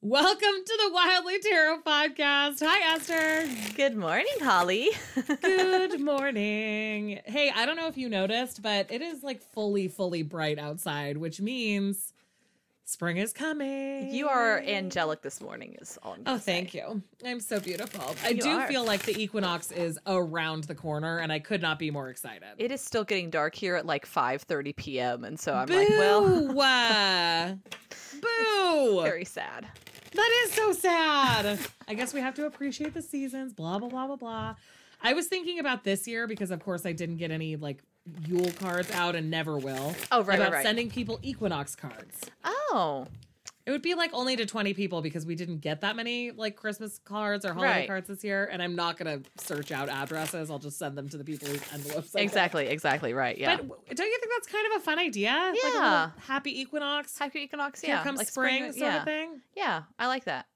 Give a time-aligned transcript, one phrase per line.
[0.00, 2.62] Welcome to the Wildly Tarot podcast.
[2.64, 3.48] Hi, Esther.
[3.74, 4.90] Good morning, Holly.
[5.42, 7.18] Good morning.
[7.24, 11.16] Hey, I don't know if you noticed, but it is like fully, fully bright outside,
[11.16, 12.12] which means
[12.84, 14.14] spring is coming.
[14.14, 16.78] You are angelic this morning, is all I'm Oh, thank say.
[16.78, 17.02] you.
[17.26, 18.14] I'm so beautiful.
[18.24, 18.68] I You do are.
[18.68, 22.46] feel like the equinox is around the corner, and I could not be more excited.
[22.56, 25.24] It is still getting dark here at like 5:30 p.m.
[25.24, 25.74] and so I'm Boo!
[25.76, 27.58] like, well,
[28.22, 29.02] boo!
[29.02, 29.66] very sad.
[30.12, 31.58] That is so sad.
[31.86, 34.54] I guess we have to appreciate the seasons, blah, blah, blah, blah, blah.
[35.02, 37.82] I was thinking about this year because, of course, I didn't get any like
[38.26, 39.94] Yule cards out and never will.
[40.10, 40.62] Oh, right, right, about right.
[40.64, 42.20] sending people equinox cards.
[42.44, 43.06] Oh,
[43.68, 46.56] It would be like only to 20 people because we didn't get that many like
[46.56, 47.86] Christmas cards or holiday Right.
[47.86, 48.48] cards this year.
[48.50, 50.50] And I'm not going to search out addresses.
[50.50, 52.12] I'll just send them to the people whose envelopes.
[52.12, 52.22] Get.
[52.22, 53.36] exactly, exactly, right.
[53.36, 53.56] Yeah.
[53.58, 55.32] But don't you think that's kind of a fun idea?
[55.32, 56.10] Like a Yeah.
[56.26, 57.18] happy equinox.
[57.18, 58.02] Happy equinox, Here yeah.
[58.02, 58.96] comes like spring, sort yeah.
[59.00, 59.42] of thing.
[59.54, 60.46] Yeah, I like that.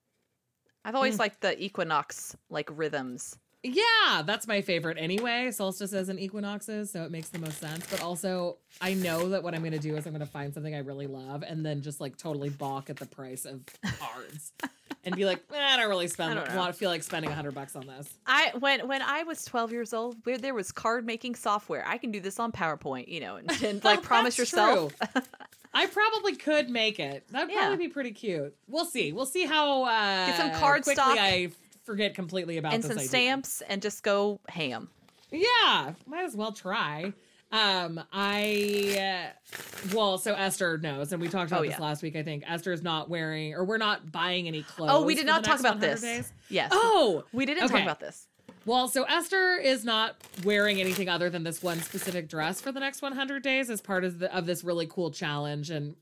[0.82, 0.96] I've Mm.
[0.96, 3.36] always liked the equinox like rhythms.
[3.64, 5.50] Yeah, that's my favorite anyway.
[5.52, 7.86] Solstices and equinoxes, so it makes the most sense.
[7.88, 10.52] But also, I know that what I'm going to do is I'm going to find
[10.52, 13.60] something I really love and then just like totally balk at the price of
[14.00, 14.52] cards
[15.04, 17.30] and be like, eh, I don't really spend, I don't want to feel like spending
[17.30, 18.12] a hundred bucks on this.
[18.26, 21.84] I when when I was 12 years old, where there was card making software.
[21.86, 24.92] I can do this on PowerPoint, you know, and, and like promise yourself.
[25.74, 27.26] I probably could make it.
[27.30, 27.60] That'd Yeah.
[27.68, 28.54] probably be pretty cute.
[28.68, 29.12] We'll see.
[29.12, 31.50] We'll see how uh, Get some card quickly stock I
[31.84, 33.08] forget completely about and this some idea.
[33.08, 34.88] stamps and just go ham.
[35.30, 37.12] Yeah, might as well try.
[37.50, 42.16] Um, I uh, well, so Esther knows, and we talked about Oh, this last week.
[42.16, 44.90] I think Esther is not wearing, or we're not buying any clothes.
[44.92, 46.00] Oh, we did not talk about this.
[46.00, 46.32] Days.
[46.48, 46.70] Yes.
[46.72, 48.26] Oh, We didn't talk about this.
[48.64, 52.80] well, so Esther is not wearing anything other than this one specific dress for the
[52.80, 55.94] next 100 days as part of the of this really cool challenge, and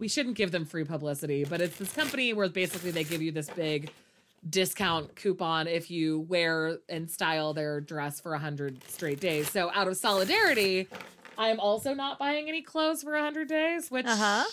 [0.00, 3.30] we shouldn't give them free publicity, but it's this company where basically they give you
[3.30, 3.90] this big
[4.48, 9.50] discount coupon if you wear and style their dress for 100 straight days.
[9.50, 10.88] So out of solidarity,
[11.36, 14.44] I am also not buying any clothes for 100 days, which Uh-huh.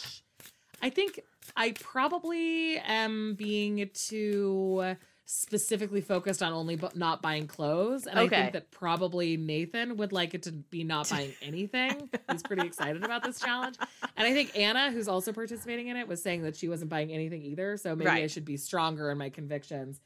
[0.81, 1.21] I think
[1.55, 4.95] I probably am being too
[5.27, 10.11] specifically focused on only bu- not buying clothes and I think that probably Nathan would
[10.13, 12.09] like it to be not buying anything.
[12.31, 13.75] He's pretty excited about this challenge.
[14.17, 17.11] And I think Anna, who's also participating in it, was saying that she wasn't buying
[17.11, 17.75] anything either.
[17.77, 19.99] So maybe I should be stronger in my convictions.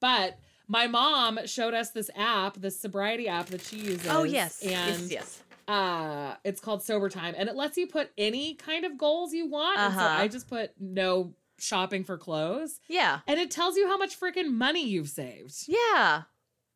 [0.00, 4.06] But my mom showed us this app, this sobriety app that she uses.
[4.08, 4.60] Oh yes.
[4.62, 5.42] And yes, yes.
[5.66, 9.46] uh it's called Sober Time and it lets you put any kind of goals you
[9.48, 9.78] want.
[9.78, 10.16] And so Uh-huh.
[10.22, 12.80] I just put no shopping for clothes.
[12.88, 13.20] Yeah.
[13.26, 15.54] And it tells you how much freaking money you've saved.
[15.66, 16.22] Yeah.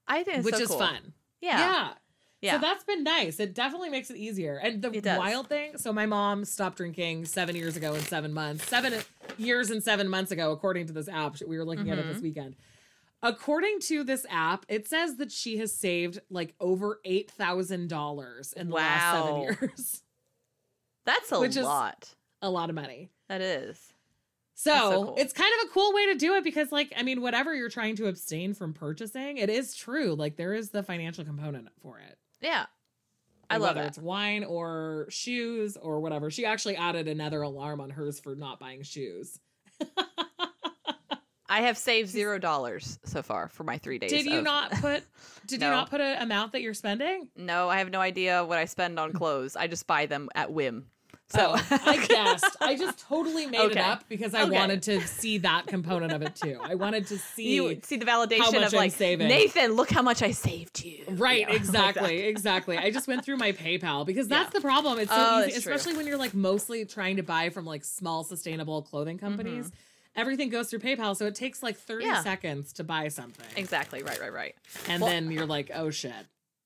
[0.09, 0.79] I think it's which so is cool.
[0.79, 1.13] fun.
[1.41, 1.59] Yeah.
[1.59, 1.89] yeah.
[2.41, 2.53] Yeah.
[2.55, 3.39] So that's been nice.
[3.39, 4.57] It definitely makes it easier.
[4.57, 8.67] And the wild thing, so my mom stopped drinking seven years ago and seven months.
[8.67, 8.95] Seven
[9.39, 11.37] years and seven months ago, according to this app.
[11.47, 12.23] We were looking at it this Mm-hmm.
[12.25, 12.57] weekend.
[13.23, 18.53] According to this app, it says that she has saved like over eight thousand dollars
[18.55, 20.03] in the last seven years.
[21.07, 22.13] That's a Which lot.
[22.41, 23.11] a lot of money.
[23.29, 23.92] That is.
[24.55, 25.15] So, so cool.
[25.19, 27.71] it's kind of a cool way to do it because, like, I mean, whatever you're
[27.71, 30.15] trying to abstain from purchasing, it is true.
[30.15, 32.19] Like, there is the financial component for it.
[32.41, 32.67] Yeah.
[33.49, 33.89] I love whether it.
[33.89, 36.31] it's wine or shoes or whatever.
[36.31, 39.39] She actually added another alarm on hers for not buying shoes.
[41.49, 44.11] I have saved zero dollars so far for my three days.
[44.11, 45.05] Did you of- not put?
[45.47, 47.29] Did you not put an amount that you're spending?
[47.37, 49.17] No, I have no idea what I spend on mm.
[49.17, 49.55] clothes.
[49.55, 50.87] I just buy them at whim.
[51.33, 52.57] So So I guessed.
[52.61, 54.51] I just totally made it up because I Okay.
[54.59, 56.59] wanted to see that component of it too.
[56.63, 57.55] I wanted to see.
[57.55, 59.29] you see the validation of I'm like saving.
[59.29, 61.05] Nathan, look how much I saved you.
[61.09, 62.77] Right, exactly, exactly.
[62.79, 64.59] I just went through my PayPal because that's Yeah.
[64.59, 64.99] the problem.
[64.99, 65.73] It's so Oh, easy, that's true.
[65.75, 69.71] especially when you're like mostly trying to buy from like small sustainable clothing companies.
[70.15, 72.13] Everything goes through PayPal, so it takes like 30 Mm-hmm.
[72.15, 72.23] Yeah.
[72.23, 73.47] seconds to buy something.
[73.57, 74.03] Exactly.
[74.03, 74.21] Right.
[74.21, 74.33] Right.
[74.33, 74.55] Right.
[74.89, 76.13] And Well- then you're like, oh shit.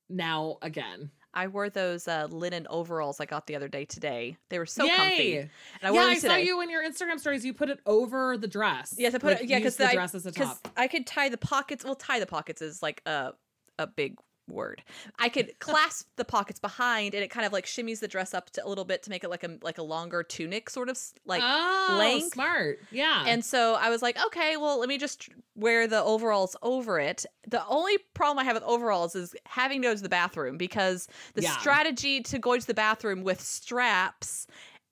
[0.08, 1.10] Now again.
[1.36, 3.84] I wore those uh, linen overalls I got the other day.
[3.84, 4.96] Today they were so Yay!
[4.96, 5.36] comfy.
[5.36, 5.50] And
[5.82, 6.28] I yeah, I today.
[6.28, 7.44] saw you in your Instagram stories.
[7.44, 8.94] You put it over the dress.
[8.98, 9.48] Yes, I put Like, it.
[9.50, 10.66] Yeah, because the I, dress as a top.
[10.76, 11.84] I could tie the pockets.
[11.84, 13.34] Well, tie the pockets is like a
[13.78, 14.16] a big
[14.48, 14.82] word.
[15.18, 18.50] I could clasp the pockets behind, and it kind of like shimmies the dress up
[18.50, 20.98] to a little bit to make it like a like a longer tunic, sort of
[21.24, 21.42] like.
[21.44, 22.32] oh, length.
[22.34, 22.78] smart.
[22.90, 23.24] Yeah.
[23.26, 27.24] And so I was like, okay, well, let me just wear the overalls over it.
[27.48, 31.08] The only problem I have with overalls is having to go to the bathroom because
[31.34, 31.56] the Yeah.
[31.58, 34.46] strategy to go to the bathroom with straps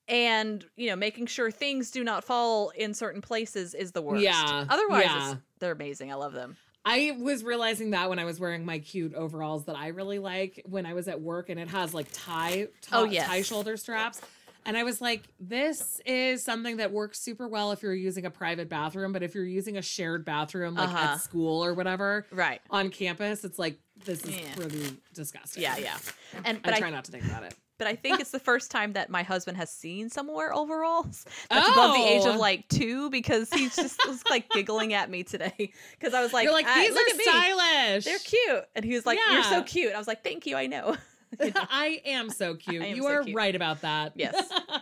[0.06, 4.22] and you know making sure things do not fall in certain places is the worst.
[4.22, 5.34] Yeah, Otherwise, yeah.
[5.60, 6.12] they're amazing.
[6.12, 6.56] I love them.
[6.84, 10.62] I was realizing that when I was wearing my cute overalls that I really like
[10.66, 13.26] when I was at work and it has like tie, tie Oh, yes.
[13.26, 14.20] tie shoulder straps.
[14.66, 18.30] And I was like, this is something that works super well if you're using a
[18.30, 21.12] private bathroom, but if you're using a shared bathroom like Uh-huh.
[21.14, 22.60] at school or whatever Right.
[22.70, 24.54] on campus, it's like this is Yeah.
[24.54, 25.62] pretty disgusting.
[25.62, 25.98] Yeah, yeah.
[26.44, 27.54] And but I try I, not to think about it.
[27.78, 31.24] But I think it's the first time that my husband has seen some wear overalls
[31.50, 32.38] that's above the age of Oh.
[32.38, 35.52] like two because he just was like giggling at me today
[35.98, 37.24] because I was like, You're like, "Ah, these look are at me.
[37.24, 38.04] stylish.
[38.04, 40.66] They're cute, and he was like, "You're so cute." I was like, "Thank you, I
[40.66, 40.96] know."
[41.40, 42.80] I am so cute.
[42.80, 43.34] Am you so are cute.
[43.36, 44.12] right about that.
[44.14, 44.34] yes,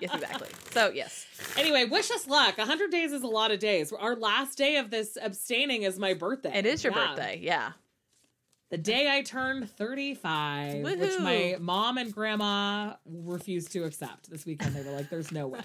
[0.03, 0.49] yes, exactly.
[0.73, 1.25] So yes,
[1.57, 2.59] Anyway, wish us luck.
[2.59, 3.91] 100 days is a lot of days.
[3.91, 6.53] Our last day of this abstaining is my birthday.
[6.55, 7.07] it is your Yeah.
[7.07, 7.41] birthday.
[7.43, 7.73] Yeah.
[8.73, 14.75] The day I turned 35, which my mom and grandma refused to accept this weekend.
[14.75, 15.61] They were like, there's no way.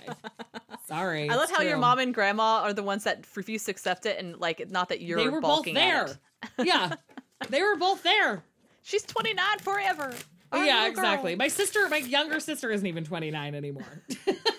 [0.89, 1.29] Sorry.
[1.29, 4.19] I love how your mom and grandma are the ones that refuse to accept it,
[4.19, 6.17] and like, not that you're they were both there.
[6.61, 6.95] yeah.
[7.47, 8.43] They were both there.
[8.83, 10.13] She's 29 forever.
[10.51, 11.37] Our yeah, exactly.
[11.37, 14.03] My sister, my younger sister isn't even 29 anymore.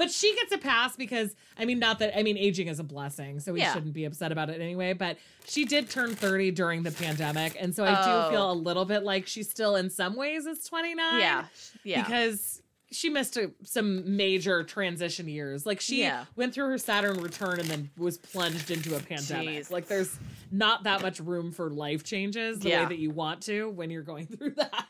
[0.00, 2.82] but she gets a pass because I mean not that I mean aging is a
[2.84, 3.74] blessing, so we Yeah.
[3.74, 7.74] shouldn't be upset about it anyway, but she did turn 30 during the pandemic, and
[7.74, 8.24] so I Oh.
[8.30, 11.20] do feel a little bit like she still in some ways is 29.
[11.20, 11.44] Yeah,
[11.84, 12.02] yeah.
[12.02, 12.62] Because
[12.92, 15.64] she missed a, some major transition years.
[15.66, 16.24] Like she Yeah.
[16.34, 19.66] went through her Saturn return and then was plunged into a pandemic.
[19.66, 19.70] Jeez.
[19.70, 20.18] Like there's
[20.50, 22.82] not that much room for life changes the Yeah.
[22.82, 24.88] way that you want to when you're going through that.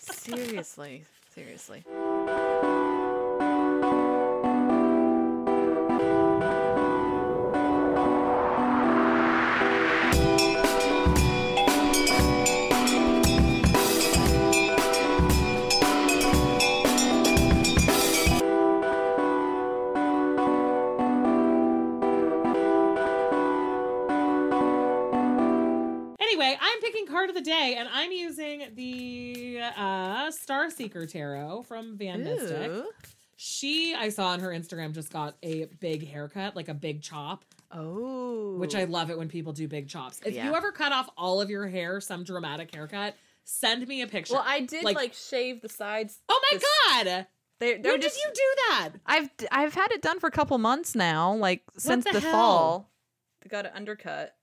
[0.00, 1.04] seriously,
[1.34, 1.84] seriously.
[27.22, 32.68] Card of the day and I'm using the uh Star Seeker Tarot from Van Mystic.
[32.70, 32.86] Ooh.
[33.36, 37.44] She I saw on her Instagram just got a big haircut, like a big chop.
[37.70, 40.20] Oh, which I love it when people do big chops.
[40.24, 40.46] If Yeah.
[40.48, 43.14] you ever cut off all of your hair, some dramatic haircut,
[43.44, 44.34] send me a picture.
[44.34, 46.18] Well, I did like, shave the sides.
[46.28, 46.64] oh my this-
[47.06, 47.26] god,
[47.60, 48.16] They, they're when just.
[48.16, 48.88] did you do that?
[49.06, 52.90] I've I've had it done for a couple months now, like since the the, fall.
[53.42, 54.34] They got it undercut,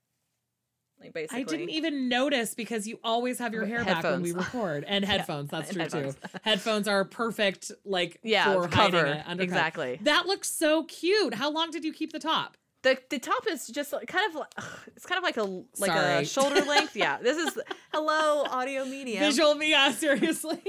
[1.01, 1.39] like basically.
[1.41, 5.03] I didn't even notice because you always have your hair back when we record and
[5.13, 5.49] headphones.
[5.49, 6.15] That's true headphones.
[6.15, 6.21] too.
[6.43, 9.41] Headphones are perfect, like Yeah, for cover hiding it.
[9.43, 9.99] exactly.
[10.03, 11.33] That looks so cute.
[11.33, 12.57] How long did you keep the top?
[12.81, 14.53] The the top is just kind of like
[14.95, 16.21] it's kind of like a like Sorry.
[16.21, 16.95] a shoulder length.
[16.95, 17.57] Yeah, this is
[17.93, 20.61] hello audio media Visual me, yeah, seriously.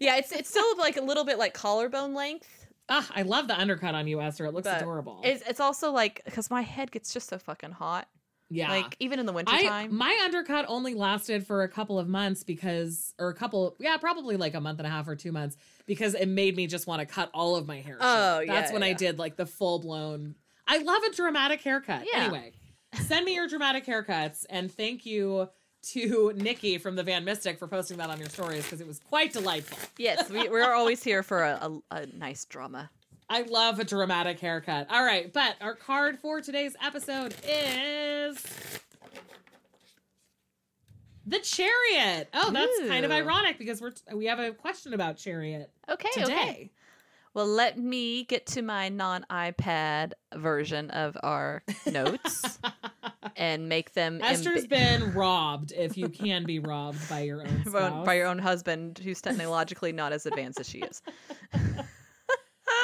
[0.00, 2.48] Yeah, it's it's still like a little bit like collarbone length.
[2.88, 4.46] ah, I love the undercut on you, Esther.
[4.46, 5.20] It looks But adorable.
[5.22, 8.08] It's it's also like because my head gets just so fucking hot.
[8.52, 9.94] Yeah, Like even in the wintertime.
[9.96, 14.36] my undercut only lasted for a couple of months because or a couple yeah probably
[14.36, 15.56] like a month and a half or two months
[15.86, 18.46] because it made me just want to cut all of my hair Oh, short.
[18.48, 20.34] that's yeah, when I did like the full blown
[20.68, 22.24] I love a dramatic haircut Yeah.
[22.24, 22.52] anyway
[23.06, 25.48] send me your dramatic haircuts and thank you
[25.84, 29.00] to Nikki from the Van Mystic for posting that on your stories because it was
[29.00, 31.58] quite delightful yes, we, we're always here for a,
[31.90, 32.88] a, a nice drama.
[33.32, 38.44] I love a dramatic haircut all right but our card for today's episode is
[41.26, 42.28] the chariot.
[42.34, 46.24] Oh, that's kind of ironic because we're we have a question about chariot Okay, today.
[46.32, 46.70] okay.
[47.34, 52.58] Well, let me get to my non iPad version of our notes
[53.36, 57.64] and make them Esther's imbi- been robbed, if you can be robbed by your own
[57.66, 58.04] spouse.
[58.04, 61.00] by your own husband, who's technologically not as advanced as she is.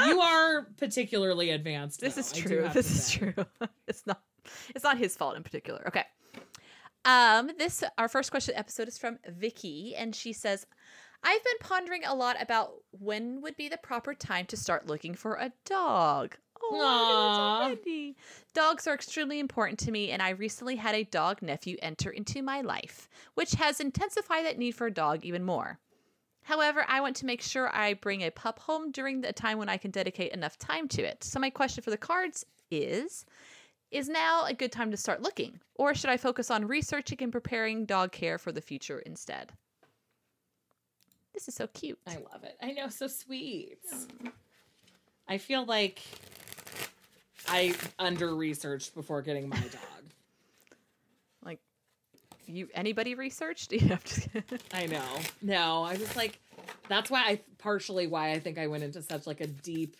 [0.06, 2.00] You are particularly advanced.
[2.00, 2.70] This though, is true.
[2.72, 3.18] This is say.
[3.18, 3.44] true.
[3.86, 4.22] It's not.
[4.74, 5.82] It's not his fault in particular.
[5.88, 6.04] Okay.
[7.04, 7.50] Um.
[7.58, 10.66] This our first question episode is from Vicky, and she says,
[11.22, 15.14] "I've been pondering a lot about when would be the proper time to start looking
[15.14, 17.58] for a dog." Oh, Aw.
[17.58, 18.16] look at already.
[18.52, 22.42] Dogs are extremely important to me, and I recently had a dog nephew enter into
[22.42, 25.78] my life, which has intensified that need for a dog even more.
[26.48, 29.68] However, I want to make sure I bring a pup home during the time when
[29.68, 31.22] I can dedicate enough time to it.
[31.22, 33.26] So, my question for the cards is
[33.90, 35.60] Is now a good time to start looking?
[35.74, 39.52] Or should I focus on researching and preparing dog care for the future instead?
[41.34, 41.98] This is so cute.
[42.06, 42.56] I love it.
[42.62, 43.80] I know, so sweet.
[45.28, 46.00] I feel like
[47.46, 49.97] I under researched before getting my dog.
[52.48, 53.72] You anybody researched?
[53.78, 54.42] You have to.
[54.72, 55.04] I know.
[55.42, 56.38] No, I was just like,
[56.88, 59.96] that's why I partially why I think I went into such like a deep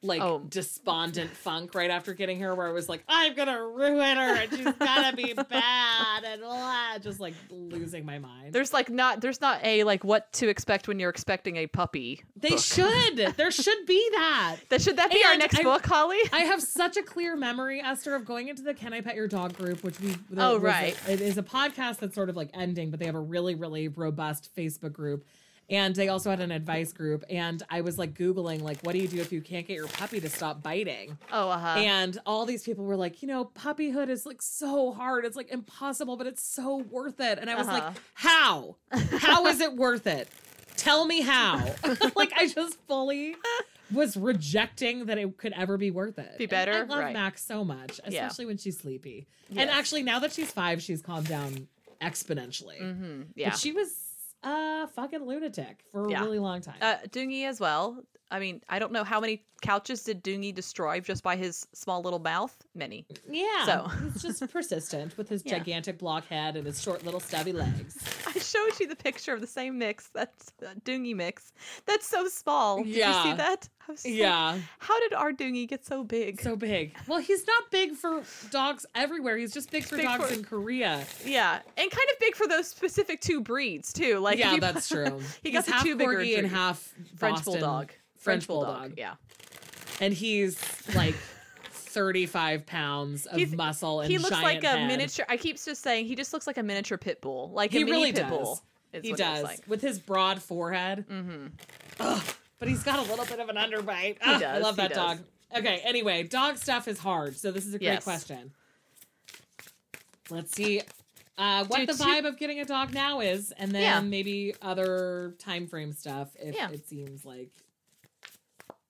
[0.00, 0.38] like Oh.
[0.48, 4.50] despondent funk right after getting her where I was like, I'm gonna ruin her and
[4.52, 8.52] she's gonna be bad and blah, just like losing my mind.
[8.52, 12.22] There's like not there's not a like what to expect when you're expecting a puppy.
[12.36, 12.58] they book.
[12.60, 13.16] should.
[13.36, 14.56] There should be that.
[14.68, 16.18] That should that be our next I- book, Holly?
[16.32, 19.26] I have such a clear memory, Esther, of going into the Can I Pet Your
[19.28, 20.96] Dog group, which we Oh, was a- right.
[21.08, 23.88] it is a podcast that's sort of like ending, but they have a really, really
[23.88, 25.26] robust Facebook group.
[25.70, 27.24] And they also had an advice group.
[27.28, 29.86] And I was like Googling, like, what do you do if you can't get your
[29.88, 31.18] puppy to stop biting?
[31.32, 31.78] oh, uh-huh.
[31.78, 35.24] And all these people were like, you know, puppyhood is like so hard.
[35.26, 37.38] It's like impossible, but it's so worth it.
[37.38, 37.78] And I was Uh-huh.
[37.86, 38.76] like, how?
[39.18, 40.28] How is it worth it?
[40.76, 41.74] Tell me how.
[42.16, 43.36] like I just fully
[43.92, 46.38] was rejecting that it could ever be worth it.
[46.38, 46.72] Be And better?
[46.72, 47.12] I love Right.
[47.12, 48.26] Mac so much, Yeah.
[48.26, 49.26] especially when she's sleepy.
[49.50, 49.60] Yes.
[49.62, 51.68] And actually, now that she's five, she's calmed down
[52.00, 52.78] exponentially.
[52.78, 53.50] hmm Yeah.
[53.50, 53.92] But she was
[54.42, 56.22] a fucking lunatic for a Yeah.
[56.22, 56.78] really long time.
[56.80, 58.02] Uh, Doongie as well.
[58.30, 62.00] I mean, I don't know how many couches did Doongie destroy just by his small
[62.02, 62.56] little mouth.
[62.74, 63.06] Many.
[63.28, 63.64] yeah.
[63.66, 65.58] so- he's just persistent with his Yeah.
[65.58, 67.96] gigantic block head and his short little stubby legs.
[68.26, 70.10] I showed you the picture of the same mix.
[70.14, 71.52] That's uh, Doongie mix.
[71.86, 72.78] That's so small.
[72.84, 73.68] Did you see that?
[73.88, 74.58] Was like, Yeah.
[74.78, 76.40] how did our Doongie get so big?
[76.42, 76.94] So big.
[77.08, 79.38] Well, he's not big for dogs everywhere.
[79.38, 81.04] He's just big for Big dogs for- in Korea.
[81.24, 84.18] yeah, and kind of big for those specific two breeds too.
[84.18, 85.20] Like yeah, you- that's true.
[85.42, 87.92] He got he's the half two bigger and half French Boston- bulldog.
[88.18, 88.94] French bulldog.
[88.96, 89.14] Yeah.
[90.00, 90.60] and he's
[90.94, 91.14] like
[91.70, 94.86] 35 pounds of He's- muscle and he looks like a head.
[94.88, 95.26] miniature.
[95.28, 97.84] I keep just saying he just looks like a miniature pit bull, like He a
[97.84, 98.30] mini really pit does.
[98.30, 98.62] bull.
[99.02, 99.60] He does like.
[99.66, 101.04] with his broad forehead.
[101.08, 101.46] Mm-hmm.
[102.00, 102.22] Ugh,
[102.58, 104.18] but he's got a little bit of an underbite.
[104.22, 105.18] Ugh, I love that dog.
[105.56, 107.36] Okay, anyway, dog stuff is hard.
[107.36, 108.04] So this is a great Yes.
[108.04, 108.52] question.
[110.30, 110.82] Let's see
[111.38, 114.00] uh, what Do the two- vibe of getting a dog now is, and then Yeah.
[114.00, 116.70] maybe other time frame stuff if Yeah.
[116.70, 117.50] it seems like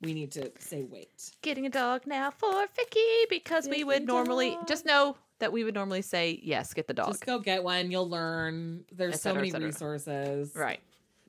[0.00, 1.31] we need to say wait.
[1.43, 4.69] Getting a dog now for Vicky because we would normally dog.
[4.69, 7.09] just know that we would normally say yes, get the dog.
[7.09, 7.90] Just go get one.
[7.90, 8.85] You'll learn.
[8.93, 10.52] There's Et so et many resources.
[10.55, 10.81] right.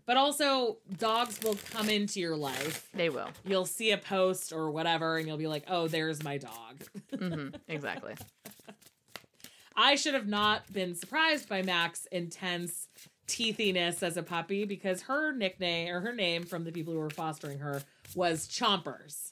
[0.06, 2.90] But also, dogs will come into your life.
[2.96, 3.30] They will.
[3.46, 6.84] You'll see a post or whatever, and you'll be like, oh, there's my dog.
[7.16, 8.16] hmm exactly.
[9.76, 12.88] I should have not been surprised by Mac's intense
[13.28, 17.12] teethiness as a puppy because her nickname or her name from the people who were
[17.12, 17.82] fostering her
[18.16, 19.32] was Chompers.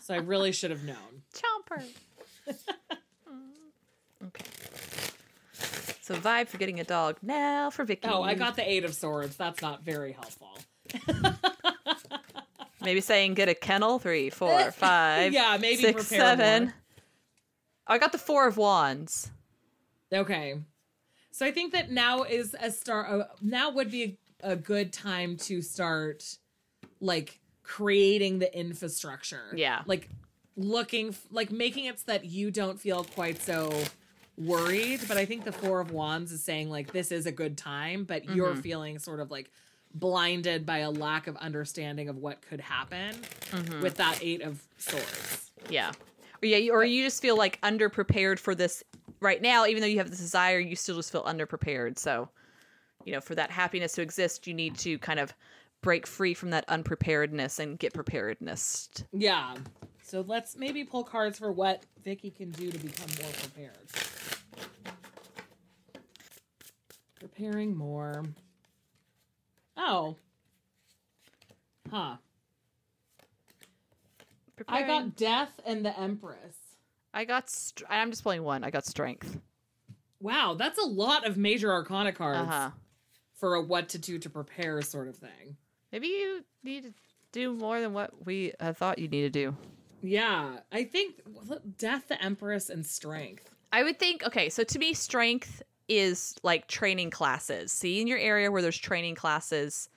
[0.00, 1.22] so I really should have known.
[1.34, 1.84] Chomper.
[4.26, 4.44] okay.
[6.00, 8.08] So vibe for getting a dog now for Vicky.
[8.08, 9.36] Oh, I got the Eight of Swords.
[9.36, 10.58] That's not very helpful.
[12.82, 16.64] maybe saying get a kennel three, four, five, yeah, maybe six, seven.
[16.64, 16.74] more.
[17.86, 19.30] I got the four of wands.
[20.12, 20.56] Okay.
[21.30, 23.08] So I think that now is a start.
[23.08, 26.36] Uh, now would be a, a good time to start,
[27.00, 29.52] like creating the infrastructure.
[29.54, 29.82] Yeah.
[29.86, 30.08] Like
[30.56, 33.72] looking, f- like making it so that you don't feel quite so
[34.36, 35.00] worried.
[35.08, 38.04] But I think the Four of Wands is saying like this is a good time,
[38.04, 38.62] but you're Mhm.
[38.62, 39.50] feeling sort of like
[39.94, 43.14] blinded by a lack of understanding of what could happen
[43.50, 43.82] Mhm.
[43.82, 45.50] with that Eight of Swords.
[45.68, 45.92] Yeah.
[46.42, 48.82] Or yeah, or you just feel like underprepared for this
[49.20, 51.98] right now, even though you have this desire, you still just feel underprepared.
[51.98, 52.28] So,
[53.04, 55.32] you know, for that happiness to exist, you need to kind of
[55.82, 58.88] break free from that unpreparedness and get preparedness.
[59.12, 59.54] Yeah.
[60.02, 63.76] So let's maybe pull cards for what Vicky can do to become more prepared.
[67.18, 68.24] Preparing more.
[69.76, 70.16] Oh.
[71.90, 72.16] Huh.
[74.68, 76.56] I got Death and the Empress.
[77.14, 78.64] I got str- I'm just pulling one.
[78.64, 79.38] I got strength.
[80.20, 82.70] Wow, that's a lot of major arcana cards Uh-huh.
[83.34, 85.56] for a what to do to prepare sort of thing.
[85.92, 86.92] Maybe you need to
[87.32, 89.56] do more than what we uh, thought you need to do.
[90.02, 91.20] Yeah, I think
[91.78, 93.50] Death, the Empress, and Strength.
[93.72, 97.72] I would think okay, so to me strength is like training classes.
[97.72, 99.88] See in your area where there's training classes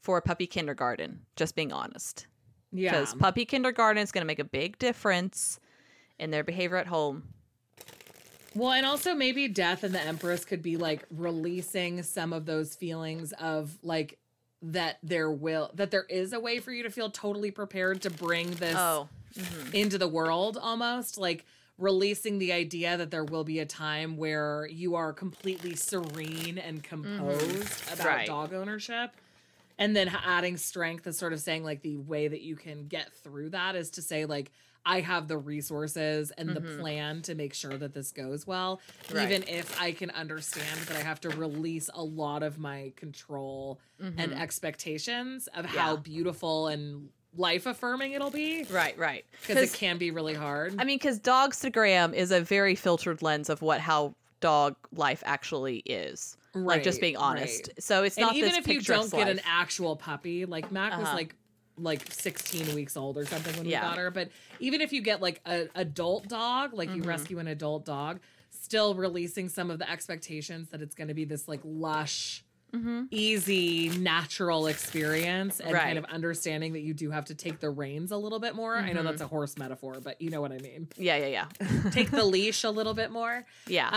[0.00, 2.26] for a puppy kindergarten, just being honest.
[2.72, 2.90] Yeah.
[2.90, 5.58] Because puppy kindergarten is going to make a big difference
[6.18, 7.22] in their behavior at home.
[8.54, 12.74] Well, and also maybe Death and the Empress could be like releasing some of those
[12.74, 14.18] feelings of like
[14.62, 18.10] that there will that there is a way for you to feel totally prepared to
[18.10, 19.08] bring this Oh.
[19.34, 19.72] mhm.
[19.74, 21.44] into the world almost like
[21.78, 26.82] releasing the idea that there will be a time where you are completely serene and
[26.82, 28.26] composed about Right.
[28.26, 29.12] dog ownership
[29.78, 33.12] and then adding strength is sort of saying like the way that you can get
[33.12, 34.50] through that is to say like
[34.90, 36.80] I have the resources and the Mhm.
[36.80, 38.80] plan to make sure that this goes well
[39.12, 39.24] Right.
[39.30, 43.80] even if I can understand that I have to release a lot of my control
[44.00, 44.40] and Mhm.
[44.40, 49.26] expectations of how beautiful and life affirming it'll be Right, right.
[49.42, 50.74] because it can be really hard.
[50.78, 55.78] I mean, because Dogstagram is a very filtered lens of what how dog life actually
[55.84, 56.36] is.
[56.54, 57.68] like just being honest.
[57.68, 57.82] right.
[57.84, 61.06] So it's and not even if you don't get an actual puppy, like Mac was
[61.06, 61.16] Uh-huh.
[61.16, 61.36] like
[61.80, 63.82] like 16 weeks old or something when Yeah.
[63.82, 64.10] we got her.
[64.10, 64.30] But
[64.60, 67.06] even if you get like a adult dog, like you Mhm.
[67.06, 68.20] rescue an adult dog,
[68.50, 73.08] still releasing some of the expectations that it's going to be this like lush, Mhm.
[73.10, 75.82] easy, natural experience, and Right.
[75.84, 78.76] kind of understanding that you do have to take the reins a little bit more.
[78.76, 79.04] I know Mhm.
[79.04, 80.88] that's a horse metaphor, but you know what I mean.
[80.96, 81.48] Yeah, yeah, yeah.
[81.92, 83.88] Take the leash a little bit more yeah.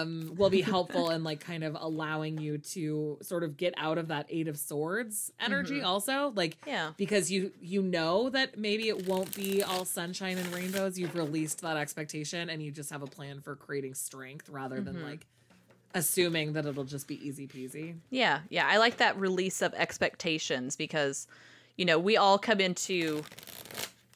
[0.00, 3.98] um will be helpful in like kind of allowing you to sort of get out
[3.98, 5.84] of that eight of swords energy Mhm.
[5.84, 6.92] also like yeah.
[6.96, 11.60] because you you know that maybe it won't be all sunshine and rainbows you've released
[11.60, 15.02] that expectation and you just have a plan for creating strength rather than Mhm.
[15.04, 15.26] like
[15.94, 18.66] assuming that it'll just be easy peasy Yeah, yeah.
[18.68, 21.26] I like that release of expectations because,
[21.76, 23.22] you know, we all come into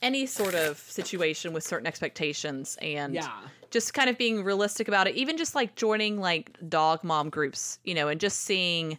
[0.03, 3.33] any sort of situation with certain expectations and yeah
[3.71, 5.15] just kind of being realistic about it.
[5.15, 8.99] Even just like joining like dog mom groups, you know, and just seeing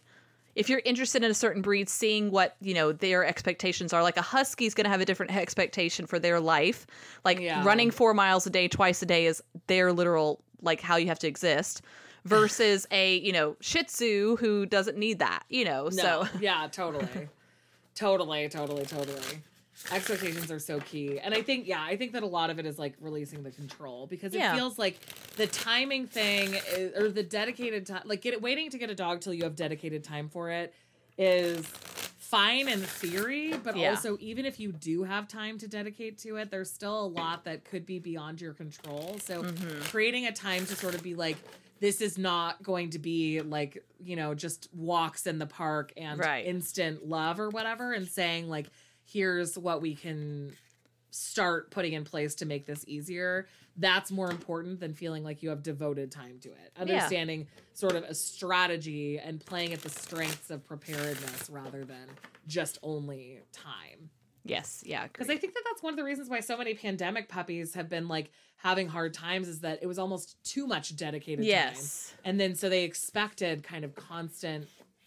[0.54, 4.02] if you're interested in a certain breed, seeing what, you know, their expectations are.
[4.02, 6.86] Like a husky's going to have a different expectation for their life.
[7.24, 7.64] Like Yeah.
[7.64, 11.18] running 4 miles a day twice a day is their literal like how you have
[11.20, 11.82] to exist
[12.24, 15.84] versus a, you know, shih tzu who doesn't need that, you know.
[15.84, 17.28] no So yeah totally
[17.94, 19.42] totally totally totally
[19.92, 22.66] expectations are so key and i think yeah i think that a lot of it
[22.66, 24.54] is like releasing the control because it Yeah.
[24.54, 25.00] feels like
[25.36, 29.20] the timing thing is, or the dedicated time like get waiting to get a dog
[29.20, 30.72] till you have dedicated time for it
[31.18, 33.90] is fine in theory but Yeah.
[33.90, 37.44] also even if you do have time to dedicate to it there's still a lot
[37.44, 39.80] that could be beyond your control so Mhm.
[39.90, 41.36] creating a time to sort of be like
[41.80, 46.20] this is not going to be like you know just walks in the park and
[46.20, 46.46] Right.
[46.46, 48.66] instant love or whatever and saying like
[49.04, 50.54] here's what we can
[51.10, 53.46] start putting in place to make this easier
[53.76, 56.72] that's more important than feeling like you have devoted time to it.
[56.78, 62.06] Understanding sort of a strategy and playing at the strengths of preparedness rather than
[62.46, 64.10] just only time
[64.44, 65.06] yes, yeah.
[65.06, 65.28] because.
[65.30, 68.08] I think that that's one of the reasons why so many pandemic puppies have been
[68.08, 71.48] like having hard times is that it was almost too much dedicated time.
[71.48, 72.14] yes.
[72.24, 74.66] And then so they expected kind of constant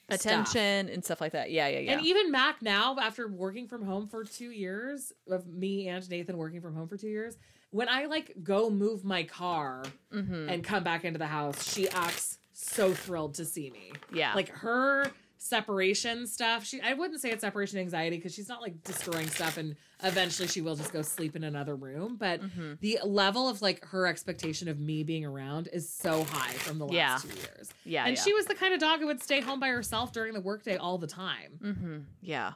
[0.09, 0.19] stuff.
[0.19, 1.49] Attention and stuff like that.
[1.51, 1.91] Yeah, yeah, yeah.
[1.93, 6.37] And even Mac now, after working from home for two years, of me and Nathan
[6.37, 7.37] working from home for two years,
[7.71, 10.51] when I like go move my car Mhm.
[10.51, 13.91] and come back into the house, she acts so thrilled to see me.
[14.13, 14.33] yeah.
[14.35, 15.11] Like her
[15.43, 19.57] separation stuff, she I wouldn't say it's separation anxiety because she's not like destroying stuff
[19.57, 22.15] and eventually she will just go sleep in another room.
[22.15, 22.79] But Mhm.
[22.79, 26.85] the level of like her expectation of me being around is so high from the
[26.87, 27.17] last Yeah.
[27.31, 27.69] two years.
[27.85, 28.23] yeah, and yeah.
[28.23, 30.77] she was the kind of dog who would stay home by herself during the workday
[30.77, 31.59] all the time.
[31.61, 31.97] Mm-hmm.
[32.21, 32.53] Yeah.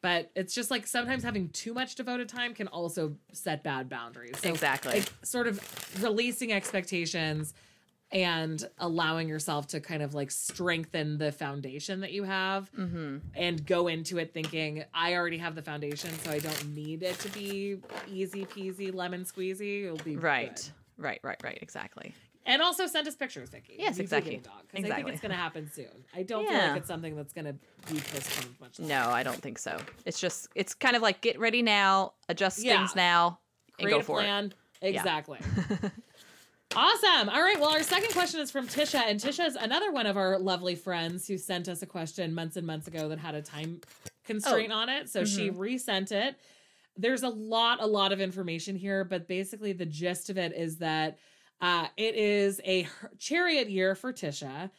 [0.00, 4.38] But it's just like sometimes having too much devoted time can also set bad boundaries.
[4.38, 5.00] So exactly.
[5.00, 5.60] like sort of
[6.02, 7.52] releasing expectations
[8.10, 13.18] and allowing yourself to kind of like strengthen the foundation that you have mm-hmm.
[13.34, 17.18] and go into it thinking I already have the foundation so I don't need it
[17.20, 17.76] to be
[18.10, 20.54] easy peasy lemon squeezy it'll be Right.
[20.54, 21.04] good.
[21.04, 21.20] Right.
[21.22, 21.40] Right.
[21.44, 21.58] Right.
[21.60, 22.14] Exactly.
[22.46, 24.36] and also send us pictures Vicky Yes, exactly.
[24.38, 27.14] dog because I think it's going to happen soon I don't feel like it's something
[27.14, 27.52] that's going to
[27.92, 28.94] be postponed much longer.
[28.94, 29.78] No, I don't think so.
[30.06, 32.78] It's just it's kind of like get ready now, adjust Yeah.
[32.78, 33.38] things now,
[33.78, 34.88] and go a for plan Yeah.
[34.88, 35.40] exactly
[36.76, 37.30] Awesome.
[37.30, 37.58] All right.
[37.58, 40.74] Well, our second question is from Tisha, and Tisha is another one of our lovely
[40.74, 43.80] friends who sent us a question months and months ago that had a time
[44.24, 45.08] constraint on it.
[45.08, 45.58] So she Mm-hmm.
[45.58, 46.36] resent it.
[46.96, 50.76] There's a lot, a lot of information here, but basically the gist of it is
[50.78, 51.18] that
[51.60, 52.86] uh, it is a
[53.18, 54.70] chariot year for Tisha.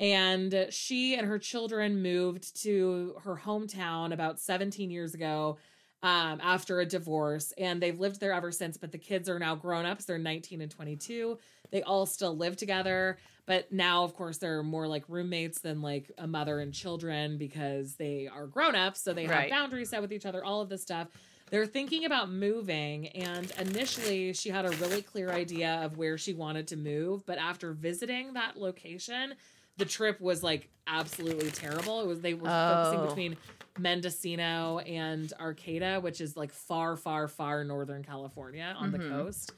[0.00, 5.58] And she and her children moved to her hometown about 17 years ago
[6.02, 8.76] um, after a divorce, and they've lived there ever since.
[8.76, 11.38] But the kids are now grown ups; they're 19 and 22.
[11.70, 16.10] They all still live together, but now, of course, they're more like roommates than like
[16.16, 19.02] a mother and children because they are grown ups.
[19.02, 19.50] So they have Right.
[19.50, 20.44] boundaries set with each other.
[20.44, 21.08] All of this stuff.
[21.50, 26.32] They're thinking about moving, and initially, she had a really clear idea of where she
[26.34, 27.24] wanted to move.
[27.26, 29.34] But after visiting that location,
[29.78, 32.00] the trip was like absolutely terrible.
[32.02, 33.06] It was they were focusing Oh.
[33.08, 33.36] between
[33.78, 39.10] Mendocino and Arcata, which is like far, far, far northern California on the Mhm.
[39.10, 39.52] coast.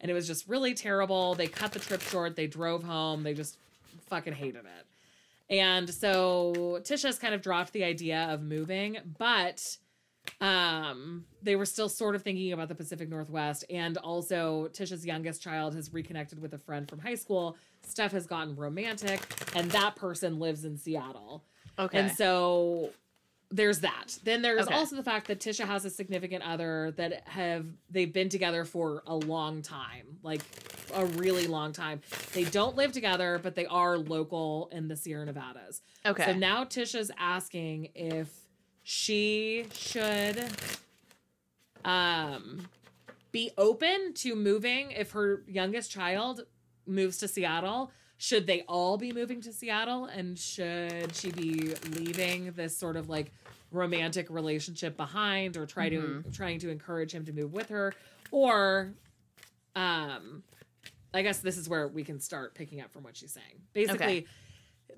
[0.00, 1.34] And it was just really terrible.
[1.34, 2.36] They cut the trip short.
[2.36, 3.22] They drove home.
[3.22, 3.58] They just
[4.08, 4.86] fucking hated it.
[5.48, 9.76] And so Tisha's kind of dropped the idea of moving, but
[10.40, 15.40] um they were still sort of thinking about the Pacific Northwest and also Tisha's youngest
[15.40, 17.56] child has reconnected with a friend from high school.
[17.82, 19.20] Stuff has gotten romantic
[19.54, 21.44] and that person lives in Seattle.
[21.78, 21.96] Okay.
[22.00, 22.90] And so
[23.50, 24.18] there's that.
[24.24, 24.74] Then there's Okay.
[24.74, 29.02] also the fact that Tisha has a significant other that have they've been together for
[29.06, 30.40] a long time, like
[30.94, 32.00] a really long time.
[32.32, 35.82] They don't live together, but they are local in the Sierra Nevadas.
[36.04, 36.24] Okay.
[36.24, 38.28] So now Tisha's asking if
[38.82, 40.44] she should
[41.84, 42.68] um
[43.32, 46.42] be open to moving if her youngest child
[46.86, 47.90] moves to Seattle.
[48.18, 53.08] Should they all be moving to Seattle and should she be leaving this sort of
[53.08, 53.30] like
[53.70, 57.92] romantic relationship behind or try to trying to encourage him to move with her
[58.30, 58.92] or
[59.74, 60.42] um
[61.12, 63.60] I guess this is where we can start picking up from what she's saying.
[63.72, 64.26] Basically,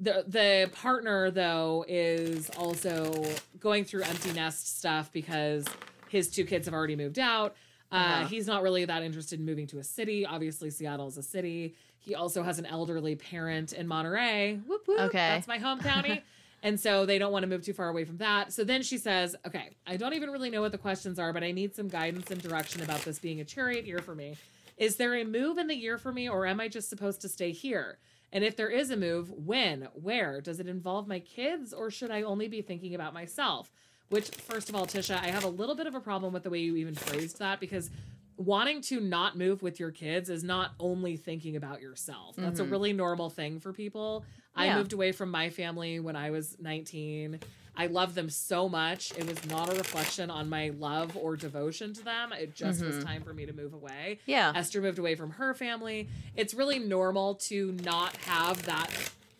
[0.00, 3.24] the the partner though is also
[3.60, 5.64] going through empty nest stuff because
[6.08, 7.54] his two kids have already moved out.
[7.90, 8.26] Uh, Uh-huh.
[8.26, 10.26] He's not really that interested in moving to a city.
[10.26, 11.74] Obviously, Seattle is a city.
[12.00, 14.60] He also has an elderly parent in Monterey.
[14.66, 15.00] Whoop, whoop.
[15.00, 15.18] Okay.
[15.18, 16.22] That's my home county.
[16.62, 18.52] and so they don't want to move too far away from that.
[18.52, 21.42] So then she says, Okay, I don't even really know what the questions are, but
[21.42, 24.36] I need some guidance and direction about this being a chariot year for me.
[24.76, 27.28] Is there a move in the year for me, or am I just supposed to
[27.28, 27.98] stay here?
[28.32, 29.88] And if there is a move, when?
[29.94, 30.40] Where?
[30.40, 33.72] Does it involve my kids, or should I only be thinking about myself?
[34.10, 36.50] Which, first of all, Tisha, I have a little bit of a problem with the
[36.50, 37.90] way you even phrased that because
[38.38, 42.36] wanting to not move with your kids is not only thinking about yourself.
[42.36, 42.70] That's a Mhm.
[42.70, 44.24] really normal thing for people.
[44.54, 47.40] I moved away from my family when I was 19.
[47.76, 49.12] I love them so much.
[49.16, 52.32] It was not a reflection on my love or devotion to them.
[52.32, 53.04] It just was Mhm.
[53.04, 54.18] time for me to move away.
[54.26, 54.52] Yeah.
[54.54, 56.08] Esther moved away from her family.
[56.34, 58.90] It's really normal to not have that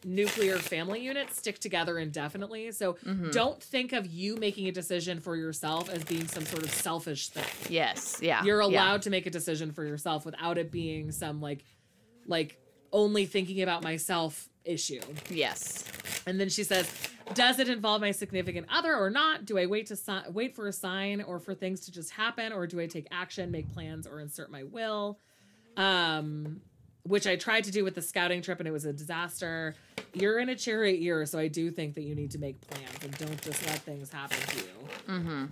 [0.05, 2.71] nuclear family unit stick together indefinitely.
[2.73, 3.33] So Mhm.
[3.33, 7.29] don't think of you making a decision for yourself as being some sort of selfish
[7.31, 7.45] thing.
[7.73, 8.19] Yes.
[8.23, 8.45] Yeah.
[8.45, 8.67] You're yeah.
[8.69, 11.65] allowed to make a decision for yourself without it being some like
[12.27, 12.59] like
[12.93, 15.01] only thinking about myself issue.
[15.31, 15.85] Yes.
[16.27, 16.91] And then she says,
[17.35, 19.45] "Does it involve my significant other or not?
[19.47, 22.53] Do I wait to si- wait for a sign or for things to just happen,
[22.53, 25.19] or do I take action, make plans, or insert my will?"
[25.77, 26.61] Um,
[27.09, 29.75] which I tried to do with the scouting trip, and it was a disaster.
[30.13, 33.03] You're in a chariot year, so I do think that you need to make plans
[33.03, 34.73] and don't just let things happen to you.
[35.09, 35.45] Mm-hmm.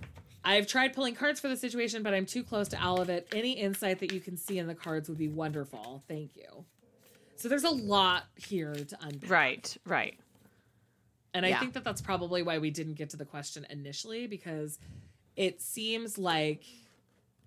[0.43, 3.27] I've tried pulling cards for the situation, but I'm too close to all of it.
[3.33, 6.03] Any insight that you can see in the cards would be wonderful.
[6.07, 6.63] Thank you.
[7.35, 9.29] So there's a lot here to unpack.
[9.29, 9.77] Right.
[9.85, 10.19] Right.
[11.33, 14.79] And I think that that's probably why we didn't get to the question initially because
[15.35, 16.63] it seems like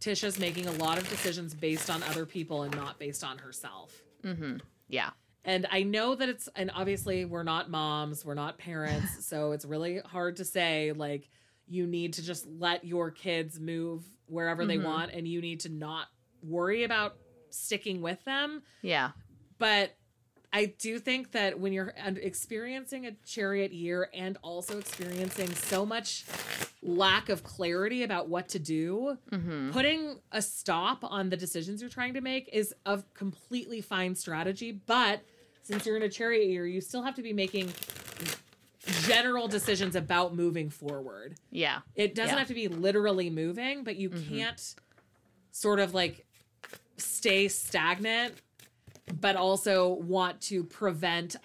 [0.00, 4.02] Tisha's making a lot of decisions based on other people and not based on herself.
[4.22, 4.56] Mm-hmm.
[4.88, 5.10] Yeah.
[5.44, 9.24] And I know that it's, and obviously we're not moms, we're not parents.
[9.26, 11.28] so it's really hard to say, like,
[11.66, 14.84] you need to just let your kids move wherever they Mhm.
[14.84, 16.06] want and you need to not
[16.42, 17.16] worry about
[17.50, 18.62] sticking with them.
[18.82, 19.10] Yeah.
[19.58, 19.94] But
[20.52, 26.24] I do think that when you're experiencing a chariot year and also experiencing so much
[26.82, 29.70] lack of clarity about what to do, Mm-hmm.
[29.70, 34.72] putting a stop on the decisions you're trying to make is a completely fine strategy.
[34.72, 35.20] But
[35.62, 37.72] since you're in a chariot year, you still have to be making
[39.02, 41.36] general decisions about moving forward.
[41.50, 41.80] Yeah.
[41.94, 42.38] It doesn't Yeah.
[42.38, 44.28] have to be literally moving, but you Mhm.
[44.28, 44.74] can't
[45.52, 46.26] sort of like
[46.96, 48.34] stay stagnant,
[49.18, 51.36] but also want to prevent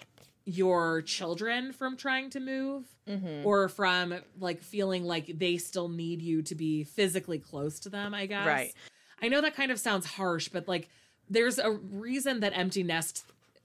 [0.44, 3.46] your children from trying to move Mm-hmm.
[3.46, 8.12] or from like feeling like they still need you to be physically close to them,
[8.14, 8.44] I guess.
[8.44, 8.74] Right.
[9.22, 10.88] I know that kind of sounds harsh, but like
[11.30, 13.24] there's a reason that empty nest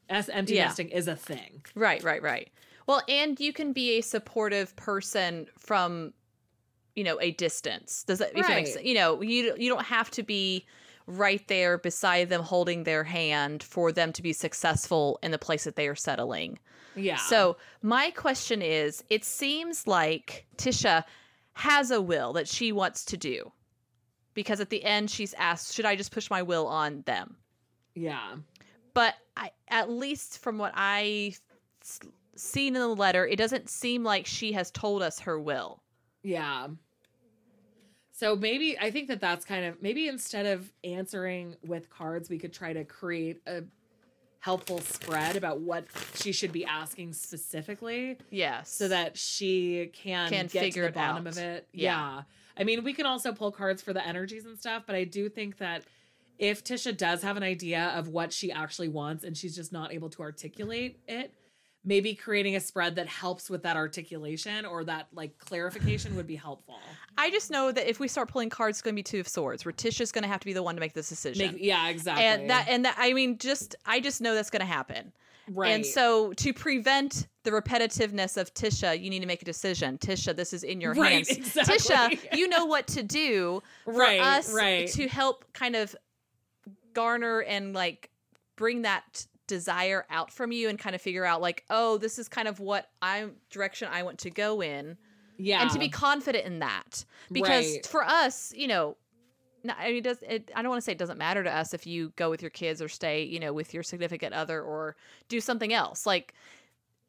[0.10, 0.66] as empty Yeah.
[0.66, 1.64] nesting is a thing.
[1.74, 2.50] Right, right, right.
[2.86, 6.14] Well, and you can be a supportive person from,
[6.96, 8.04] you know, a distance.
[8.04, 8.68] Does that, if that makes Right.
[8.76, 8.86] sense?
[8.86, 10.66] You know, you you don't have to be
[11.18, 15.64] right there beside them holding their hand for them to be successful in the place
[15.64, 16.60] that they are settling.
[16.96, 17.18] Yeah.
[17.18, 21.04] So, my question is it seems like Tisha
[21.54, 23.52] has a will that she wants to do.
[24.34, 27.36] Because at the end she's asked, should I just push my will on them?
[27.94, 28.36] yeah.
[28.94, 31.34] but I, at least from what I
[32.36, 35.82] seen in the letter, it doesn't seem like she has told us her will.
[36.24, 36.68] Yeah.
[38.22, 42.38] So maybe I think that that's kind of maybe instead of answering with cards, we
[42.38, 43.64] could try to create a
[44.42, 48.70] helpful spread about what she should be asking specifically Yes.
[48.72, 51.34] so that she can, Can get figure to the bottom out.
[51.34, 51.68] of it.
[51.74, 52.18] Yeah.
[52.18, 52.22] Yeah.
[52.58, 55.28] I mean, we can also pull cards for the energies and stuff, but I do
[55.28, 55.82] think that
[56.38, 59.92] if Tisha does have an idea of what she actually wants and she's just not
[59.94, 61.34] able to articulate it,
[61.84, 66.36] maybe creating a spread that helps with that articulation or that like clarification would be
[66.36, 66.80] helpful.
[67.18, 69.28] I just know that if we start pulling cards, it's going to be two of
[69.28, 71.54] swords, where Tisha's going to have to be the one to make this decision.
[71.54, 72.24] Make, yeah, exactly.
[72.24, 75.12] and that, and that, I mean, just I just know that's going to happen.
[75.50, 75.72] Right.
[75.72, 79.98] And so to prevent the repetitiveness of Tisha, you need to make a decision.
[79.98, 81.30] Tisha, this is in your Right, hands.
[81.30, 81.78] exactly.
[81.78, 84.88] Tisha, you know what to do for Right, us right.
[84.90, 85.96] to help kind of
[86.94, 88.12] garner and like
[88.56, 92.30] bring that desire out from you and kind of figure out like, oh, this is
[92.30, 94.98] kind of what I'm direction I want to go in.
[95.38, 95.62] yeah.
[95.62, 97.04] And to be confident in that.
[97.32, 97.86] Because Right.
[97.86, 98.96] for us, you know,
[99.68, 100.50] I mean, it does it?
[100.56, 102.50] I don't want to say it doesn't matter to us if you go with your
[102.50, 104.96] kids or stay, you know, with your significant other or
[105.28, 106.06] do something else.
[106.06, 106.34] Like,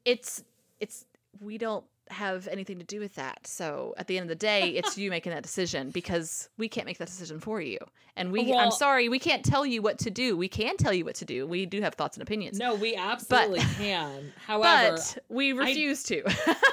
[0.05, 0.43] it's
[0.81, 1.07] it's
[1.41, 3.47] we don't have anything to do with that.
[3.47, 6.87] So at the end of the day, it's you making that decision because we can't
[6.87, 7.79] make that decision for you.
[8.17, 10.37] And we, I'm sorry, we can't tell you what to do.
[10.37, 11.47] We can tell you what to do.
[11.47, 14.33] We do have thoughts and opinions, no, we absolutely can.
[14.47, 16.23] However, but we refuse to.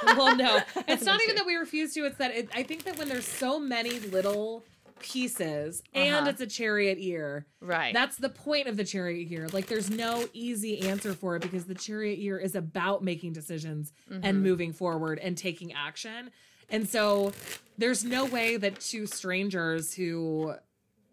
[0.06, 2.06] well, no, it's not even that we refuse to.
[2.06, 4.63] It's that it, I think that when there's so many little
[4.99, 6.29] pieces and Uh-huh.
[6.29, 7.93] it's a chariot ear, right.
[7.93, 9.47] that's the point of the chariot year.
[9.49, 13.91] Like, there's no easy answer for it because the chariot year is about making decisions
[14.12, 14.21] Mm-hmm.
[14.23, 16.31] and moving forward and taking action.
[16.69, 17.31] And so,
[17.77, 20.53] there's no way that two strangers who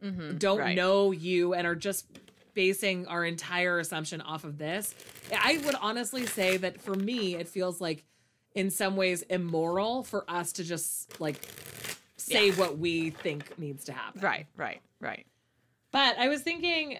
[0.02, 0.38] Mhm.
[0.38, 0.76] don't Right.
[0.76, 2.06] know you and are just
[2.54, 4.94] basing our entire assumption off of this.
[5.32, 8.04] I would honestly say that for me, it feels like
[8.54, 11.36] in some ways immoral for us to just like
[12.28, 12.54] say Yeah.
[12.56, 14.20] what we think needs to happen.
[14.20, 15.26] Right, right, right.
[15.92, 16.98] But I was thinking,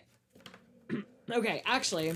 [1.30, 2.14] okay, actually,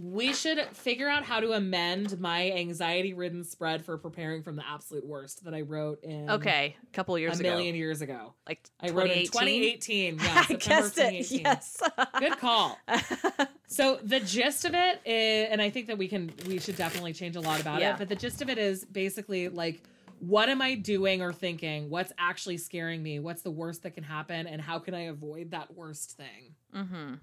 [0.00, 4.66] we should figure out how to amend my anxiety ridden spread for preparing from the
[4.66, 8.32] absolute worst that I wrote in Okay, a couple years a years million years ago.
[8.48, 10.16] like I wrote in 2018.
[10.16, 10.18] 2018.
[10.18, 11.30] Yeah, I guessed it.
[11.30, 11.82] Yes.
[12.18, 12.78] Good call.
[13.68, 17.14] So the gist of it is, and I think that we can, we should definitely
[17.14, 17.94] change a lot about Yeah.
[17.94, 17.98] it.
[17.98, 19.82] But the gist of it is basically like,
[20.24, 21.90] what am I doing or thinking?
[21.90, 23.18] What's actually scaring me?
[23.18, 24.46] What's the worst that can happen?
[24.46, 26.54] And how can I avoid that worst thing?
[26.72, 27.14] mm-hmm.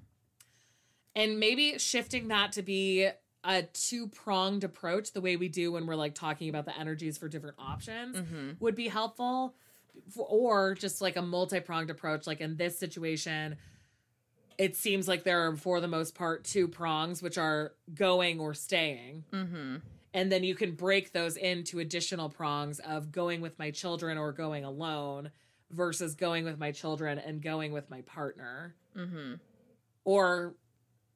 [1.16, 3.08] And maybe shifting that to be
[3.46, 7.18] a two pronged approach, the way we do when we're like talking about the energies
[7.18, 8.52] for different options, Mm-hmm.
[8.60, 9.56] would be helpful.
[10.18, 13.56] Or just like a multi pronged approach, like in this situation,
[14.58, 18.54] it seems like there are, for the most part, two prongs, which are going or
[18.54, 19.24] staying.
[19.34, 19.78] Mm-hmm.
[20.14, 24.32] And then you can break those into additional prongs of going with my children or
[24.32, 25.30] going alone
[25.72, 29.36] versus going with my children and going with my partner Mm-hmm.
[30.04, 30.56] or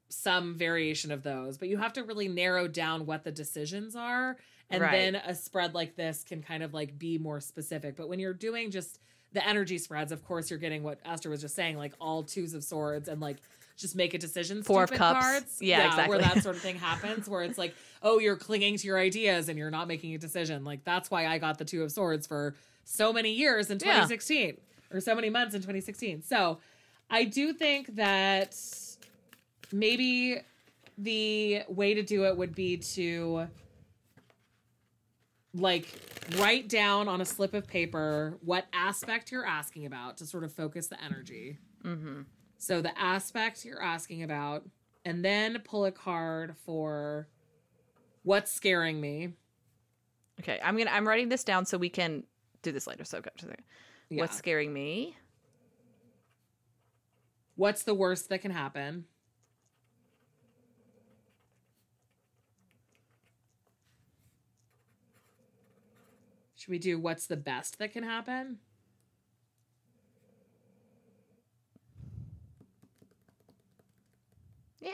[0.09, 1.57] some variation of those.
[1.57, 4.37] But you have to really narrow down what the decisions are.
[4.69, 4.91] And Right.
[4.91, 7.95] then a spread like this can kind of like be more specific.
[7.95, 8.99] But when you're doing just
[9.33, 12.53] the energy spreads, of course, you're getting what Esther was just saying, like all twos
[12.53, 13.37] of swords and like
[13.75, 14.63] just make a decision.
[14.63, 15.19] Four of cups.
[15.19, 15.57] Cards.
[15.61, 16.09] Yeah, exactly.
[16.09, 19.49] Where that sort of thing happens, where it's like, oh, you're clinging to your ideas
[19.49, 20.63] and you're not making a decision.
[20.63, 22.55] Like that's why I got the two of swords for
[22.85, 24.01] so many years in Yeah.
[24.05, 24.57] 2016
[24.91, 26.21] or so many months in 2016.
[26.21, 26.59] So
[27.09, 28.55] I do think that
[29.71, 30.39] maybe
[30.97, 33.47] the way to do it would be to
[35.53, 35.87] like
[36.37, 40.51] write down on a slip of paper what aspect you're asking about to sort of
[40.51, 41.59] focus the energy.
[41.83, 42.21] Mm-hmm.
[42.63, 44.63] So the aspect you're asking about,
[45.03, 47.27] and then pull a card for
[48.23, 49.33] what's scaring me.
[50.39, 52.23] Okay, I'm gonna I'm writing this down so we can
[52.61, 53.03] do this later.
[53.03, 53.55] So go to the
[54.07, 54.21] Yeah.
[54.21, 55.17] what's scaring me.
[57.57, 59.07] What's the worst that can happen?
[66.55, 68.59] Should we do what's the best that can happen?
[74.83, 74.91] Yeah,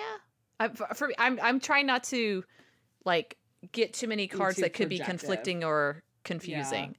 [0.59, 2.43] I, for, for me, I'm I'm trying not to
[3.05, 3.37] like
[3.71, 6.95] get too many cards too that could be conflicting or confusing.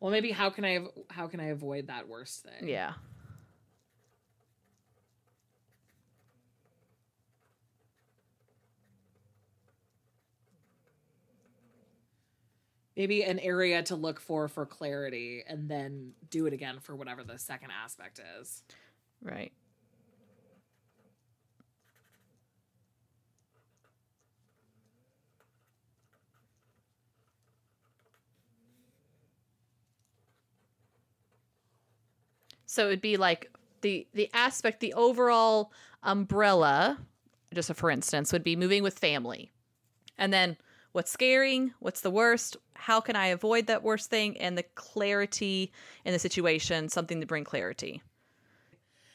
[0.00, 2.68] Well, maybe how can I av- how can I avoid that worst thing?
[2.68, 2.92] Yeah.
[12.96, 17.24] Maybe an area to look for for clarity and then do it again for whatever
[17.24, 18.62] the second aspect is.
[19.22, 19.52] Right.
[32.70, 35.72] So it'd be like the the aspect, the overall
[36.04, 36.98] umbrella,
[37.52, 39.50] just for instance, would be moving with family.
[40.16, 40.56] And then
[40.92, 45.72] what's scaring, what's the worst, how can I avoid that worst thing, and the clarity
[46.04, 48.02] in the situation, something to bring clarity.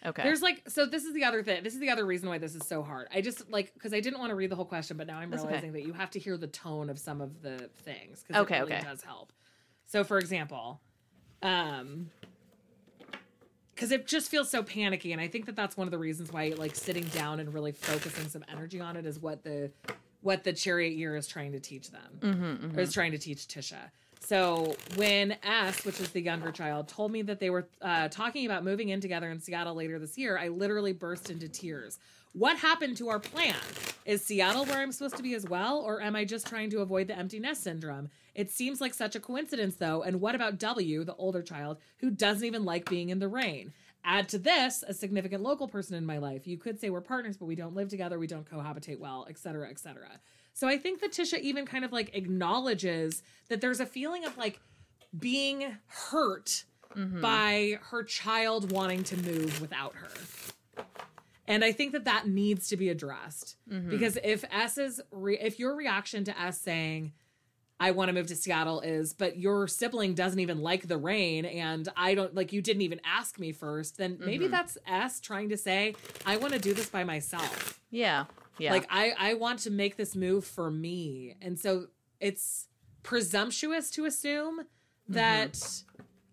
[0.06, 0.24] Okay.
[0.24, 1.64] There's like so this is the other thing.
[1.64, 3.08] This is the other reason why this is so hard.
[3.14, 5.30] I just like because I didn't want to read the whole question, but now I'm
[5.30, 5.54] That's okay.
[5.54, 8.58] realizing that you have to hear the tone of some of the things because Okay,
[8.58, 8.82] it really okay.
[8.82, 9.32] does help.
[9.86, 10.82] So for example,
[11.42, 12.10] um
[13.76, 16.32] because it just feels so panicky and i think that that's one of the reasons
[16.32, 19.70] why like sitting down and really focusing some energy on it is what the
[20.26, 22.02] what the chariot year is trying to teach them.
[22.20, 23.92] Mm-hmm, or is trying to teach tisha.
[24.20, 28.48] So when s which is the younger child told me that they were uh, talking
[28.48, 32.00] about moving in together in seattle later this year i literally burst into tears.
[32.34, 33.56] What happened to our plan?
[34.06, 36.80] Is seattle where i'm supposed to be as well or am i just trying to
[36.80, 40.60] avoid the empty nest syndrome it seems like such a coincidence though and what about
[40.60, 43.74] w the older child who doesn't even like being in the rain
[44.08, 46.46] Add to this a significant local person in my life.
[46.46, 49.40] You could say we're partners, but we don't live together, we don't cohabitate well, et
[49.40, 50.20] cetera, et cetera.
[50.54, 54.38] So I think that Tisha even kind of like acknowledges that there's a feeling of
[54.38, 54.60] like
[55.18, 57.20] being hurt mm-hmm.
[57.20, 60.84] by her child wanting to move without her.
[61.48, 63.90] And I think that that needs to be addressed mm-hmm.
[63.90, 67.14] because if S's re- if your reaction to S saying
[67.80, 71.44] I want to move to Seattle is, but your sibling doesn't even like the rain
[71.46, 74.52] and I don't like you didn't even ask me first, then maybe mm-hmm.
[74.54, 77.82] that's S trying to say, I want to do this by myself.
[77.92, 78.26] Yeah.
[78.58, 78.72] Yeah.
[78.72, 81.36] Like I I want to make this move for me.
[81.42, 81.88] And so
[82.22, 82.68] it's
[83.04, 85.14] presumptuous to assume mm-hmm.
[85.14, 85.60] that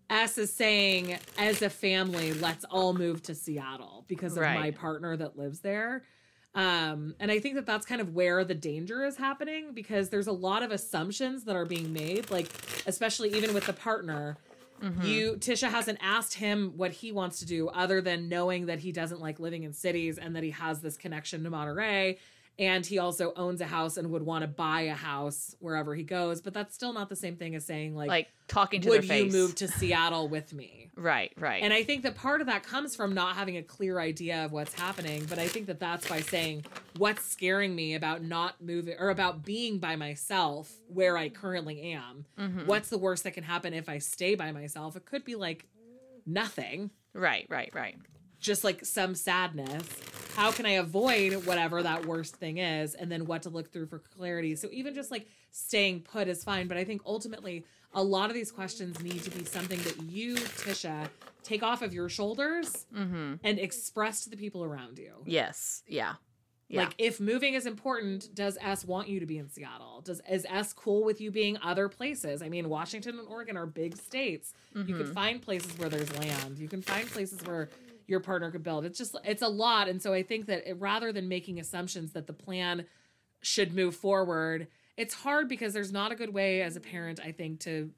[0.09, 5.17] S is saying as a family, let's all move to Seattle because of my partner
[5.17, 6.03] that lives there.
[6.55, 10.27] Um, and I think that that's kind of where the danger is happening because there's
[10.27, 12.47] a lot of assumptions that are being made, like
[12.85, 14.37] especially even with the partner.
[15.05, 18.91] You Tisha hasn't asked him what he wants to do other than knowing that he
[18.91, 22.17] doesn't like living in cities and that he has this connection to Monterey
[22.59, 26.03] and he also owns a house and would want to buy a house wherever he
[26.03, 29.01] goes, but that's still not the same thing as saying like, like talking to would
[29.01, 29.33] their face.
[29.33, 30.79] you move to Seattle with me?
[30.95, 31.33] Right.
[31.39, 31.63] Right.
[31.63, 34.51] And I think that part of that comes from not having a clear idea of
[34.51, 35.25] what's happening.
[35.27, 36.65] But I think that that's by saying
[36.97, 42.25] what's scaring me about not moving or about being by myself where I currently am.
[42.39, 42.67] Mhm.
[42.67, 44.95] What's the worst that can happen if I stay by myself?
[44.95, 45.65] It could be like
[46.27, 47.47] nothing, Right.
[47.49, 47.71] Right.
[47.73, 47.95] Right.
[48.39, 49.87] just like some sadness.
[50.35, 52.95] How can I avoid whatever that worst thing is?
[52.95, 54.55] And then what to look through for clarity.
[54.55, 56.67] So even just like staying put is fine.
[56.67, 60.35] But I think ultimately, a lot of these questions need to be something that you,
[60.35, 61.07] Tisha,
[61.43, 63.35] take off of your shoulders Mm-hmm.
[63.43, 65.11] and express to the people around you.
[65.25, 65.83] Yes.
[65.87, 66.13] Yeah.
[66.69, 66.85] Yeah.
[66.85, 70.01] Like if moving is important, does S want you to be in Seattle?
[70.03, 72.41] Does is S cool with you being other places?
[72.41, 74.53] I mean, Washington and Oregon are big states.
[74.73, 75.13] You can Mhm.
[75.13, 76.57] find places where there's land.
[76.57, 77.69] You can find places where
[78.13, 78.85] your partner could build.
[78.85, 82.11] It's just it's a lot, and so I think that it, rather than making assumptions
[82.13, 82.85] that the plan
[83.41, 87.31] should move forward, it's hard because there's not a good way as a parent, I
[87.31, 87.89] think, to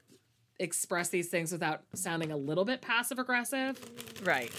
[0.58, 3.78] express these things without sounding a little bit passive aggressive
[4.24, 4.50] Right.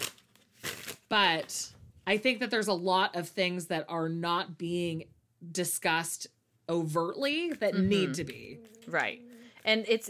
[1.10, 1.72] but
[2.06, 5.06] I think that there's a lot of things that are not being
[5.52, 6.28] discussed
[6.70, 7.88] overtly that Mhm.
[7.88, 8.60] need to be.
[8.88, 9.22] Right.
[9.66, 10.10] And it's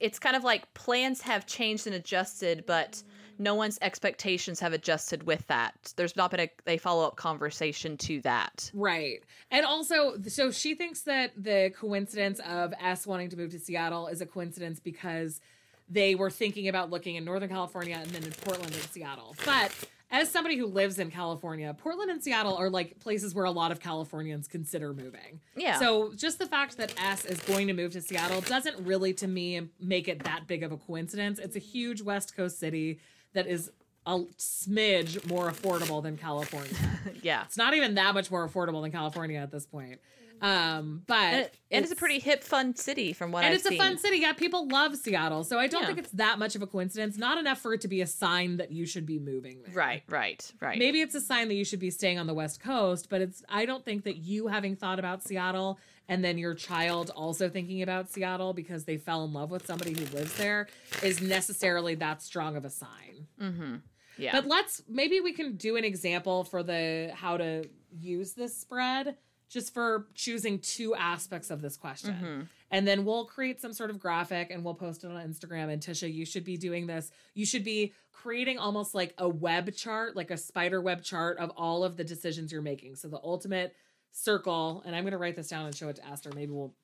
[0.00, 3.02] it's kind of like plans have changed and adjusted, but
[3.38, 5.92] no one's expectations have adjusted with that.
[5.96, 8.70] There's not been a, a follow up conversation to that.
[8.74, 9.22] Right.
[9.50, 14.08] And also, so she thinks that the coincidence of S wanting to move to Seattle
[14.08, 15.40] is a coincidence because
[15.88, 19.36] they were thinking about looking in Northern California and then in Portland and Seattle.
[19.44, 19.72] But
[20.10, 23.72] as somebody who lives in California, Portland and Seattle are like places where a lot
[23.72, 25.40] of Californians consider moving.
[25.56, 25.78] Yeah.
[25.78, 29.26] So just the fact that S is going to move to Seattle doesn't really, to
[29.26, 31.38] me, make it that big of a coincidence.
[31.38, 33.00] It's a huge West Coast city
[33.34, 33.70] that is
[34.06, 36.72] a smidge more affordable than California.
[37.22, 37.44] yeah.
[37.44, 40.00] it's not even that much more affordable than California at this point.
[40.42, 43.60] Um, but And, it- and it's, a pretty hip, fun city from what and I've
[43.60, 44.18] it's a fun city.
[44.18, 45.86] Yeah, people love Seattle, so I don't Yeah.
[45.86, 47.16] think it's that much of a coincidence.
[47.16, 49.74] Not enough for it to be a sign that you should be moving there.
[49.74, 50.78] Right, right, right.
[50.78, 53.42] Maybe it's a sign that you should be staying on the West Coast, but it's
[53.48, 57.80] I don't think that you having thought about Seattle and then your child also thinking
[57.80, 60.66] about Seattle because they fell in love with somebody who lives there
[61.02, 63.13] is necessarily that strong of a sign.
[63.40, 63.76] Mm-hmm.
[64.16, 64.32] Yeah.
[64.32, 69.16] But let's maybe we can do an example for the how to use this spread
[69.48, 72.14] just for choosing two aspects of this question.
[72.14, 72.48] Mhm.
[72.70, 75.72] And then we'll create some sort of graphic and we'll post it on Instagram.
[75.72, 77.12] And Tisha, you should be doing this.
[77.34, 81.50] You should be creating almost like a web chart, like a spider web chart of
[81.50, 82.96] all of the decisions you're making.
[82.96, 83.76] So the ultimate
[84.10, 86.30] circle, and I'm going to write this down and show it to Esther.
[86.34, 86.74] Maybe we'll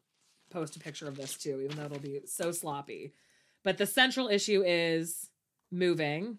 [0.51, 3.13] post a picture of this too, even though it'll be so sloppy.
[3.63, 5.30] But the central issue is
[5.71, 6.39] moving.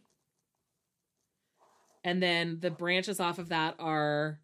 [2.03, 4.39] And then the branches off of that are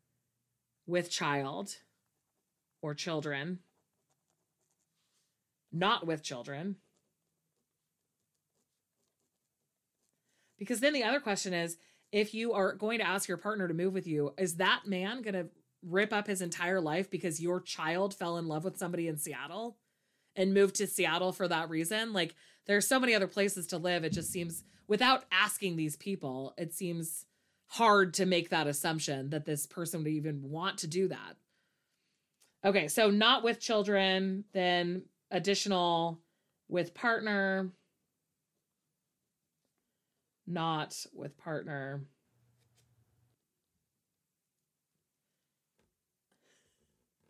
[0.86, 1.76] with child
[2.82, 3.60] or children,
[5.72, 6.76] not with children.
[10.58, 11.78] Because then the other question is
[12.12, 15.22] if you are going to ask your partner to move with you, is that man
[15.22, 15.48] going to
[15.84, 19.78] rip up his entire life because your child fell in love with somebody in Seattle
[20.36, 22.14] and moved to Seattle for that reason?
[22.14, 22.36] Like,
[22.68, 24.04] there's so many other places to live.
[24.04, 27.26] It just seems without asking these people, it seems
[27.68, 31.36] hard to make that assumption that this person would even want to do that.
[32.66, 36.20] Okay, so not with children, then additional
[36.70, 37.72] with partner,
[40.46, 42.02] not with partner.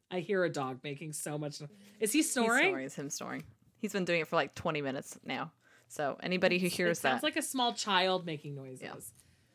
[0.09, 1.59] I hear a dog making so much.
[1.59, 1.67] no-
[1.99, 2.67] Is he snoring?
[2.69, 2.85] snoring.
[2.85, 3.43] It's him snoring.
[3.79, 5.51] He's been doing it for like 20 minutes now.
[5.87, 7.07] So anybody who hears that.
[7.07, 7.27] It sounds that.
[7.27, 9.13] like a small child making noises.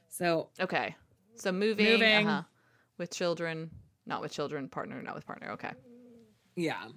[0.08, 0.96] So okay.
[1.36, 2.28] So moving, Moving.
[2.28, 2.42] uh-huh,
[2.98, 3.70] with children,
[4.06, 5.50] not with children, partner, not with partner.
[5.52, 5.72] Okay.
[6.56, 6.88] yeah.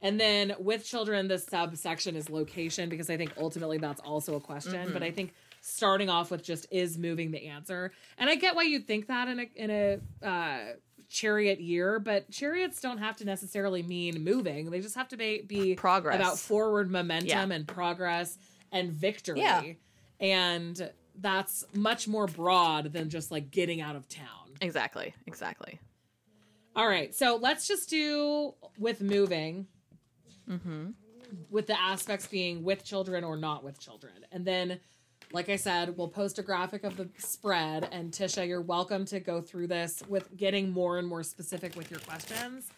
[0.00, 4.40] And then with children, the subsection is location because I think ultimately that's also a
[4.40, 4.74] question.
[4.74, 4.92] Mm-hmm.
[4.92, 8.62] But I think starting off with just is moving the answer, and I get why
[8.62, 10.58] you'd think that in a in a uh,
[11.08, 14.70] chariot year, but chariots don't have to necessarily mean moving.
[14.70, 16.16] They just have to be, be Progress.
[16.16, 17.56] about forward momentum Yeah.
[17.56, 18.36] and progress
[18.72, 19.40] and victory.
[19.40, 19.62] Yeah.
[20.20, 24.26] And that's much more broad than just like getting out of town.
[24.60, 25.14] Exactly.
[25.26, 25.80] Exactly.
[26.76, 29.66] All right, so let's just do with moving,
[30.48, 30.90] Mm-hmm.
[31.50, 34.12] with the aspects being with children or not with children.
[34.32, 34.78] And then,
[35.32, 37.88] like I said, we'll post a graphic of the spread.
[37.92, 41.90] And Tisha, you're welcome to go through this with getting more and more specific with
[41.90, 42.68] your questions.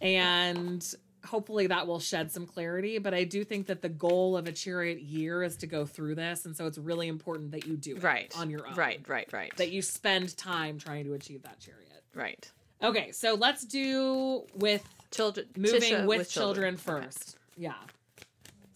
[0.00, 0.86] And
[1.26, 2.98] hopefully that will shed some clarity.
[2.98, 6.14] But I do think that the goal of a chariot year is to go through
[6.14, 6.46] this.
[6.46, 8.32] And so it's really important that you do it Right.
[8.38, 8.74] on your own.
[8.74, 9.06] Right.
[9.06, 9.30] Right.
[9.32, 9.54] Right.
[9.56, 11.86] That you spend time trying to achieve that chariot.
[12.14, 12.50] right.
[12.82, 15.48] Okay, so let's do with Children.
[15.54, 16.82] moving Tisha with, children, Okay.
[16.82, 17.36] first.
[17.58, 17.74] Yeah.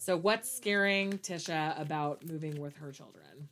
[0.04, 3.48] So what's scaring Tisha about moving with her children?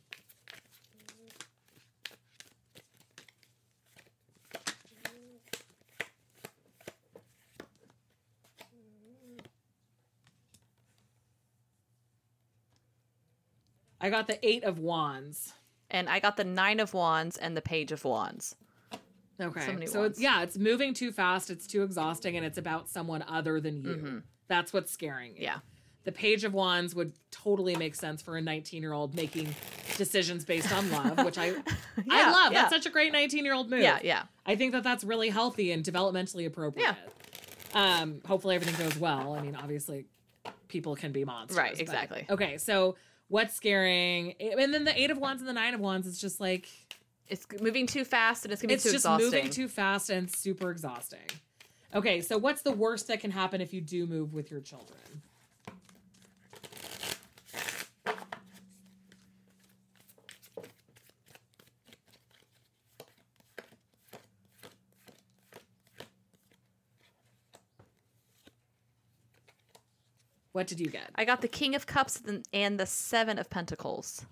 [13.99, 15.53] I got the 8 of wands.
[15.89, 18.55] And I got the nine of wands and the page of wands.
[19.41, 19.87] Okay.
[19.87, 23.23] So So it's yeah, it's moving too fast, it's too exhausting and it's about someone
[23.27, 24.21] other than you.
[24.47, 25.37] That's what's scaring you.
[25.37, 25.43] Mm-hmm.
[25.45, 25.59] Yeah.
[26.05, 29.55] The Page of Wands would totally make sense for a 19 year old making
[29.97, 31.49] decisions based on love, which I
[32.09, 32.51] I love.
[32.53, 32.61] yeah.
[32.63, 33.81] That's such a great 19 year old move.
[33.81, 33.99] Yeah.
[34.03, 34.23] Yeah.
[34.45, 36.85] I think that that's really healthy and developmentally appropriate.
[36.85, 36.95] yeah.
[38.01, 39.33] Um, hopefully everything goes well.
[39.33, 40.05] I mean, obviously,
[40.67, 41.57] people can be monsters.
[41.57, 42.25] Right, but- exactly.
[42.29, 42.95] Okay, so
[43.29, 44.33] what's scaring?
[44.39, 46.67] And then the Eight of Wands and the Nine of Wands is just like
[47.29, 49.25] It's moving too fast and it's gonna be it's too just exhausting.
[49.31, 51.25] moving too fast and super exhausting.
[51.95, 54.99] Okay, so what's the worst that can happen if you do move with your children?
[70.53, 71.09] What did you get?
[71.15, 74.25] I got the King of Cups and- and the Seven of Pentacles.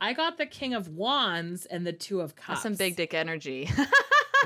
[0.00, 2.48] I got the King of Wands and the Two of Cups.
[2.48, 3.68] That's some big dick energy.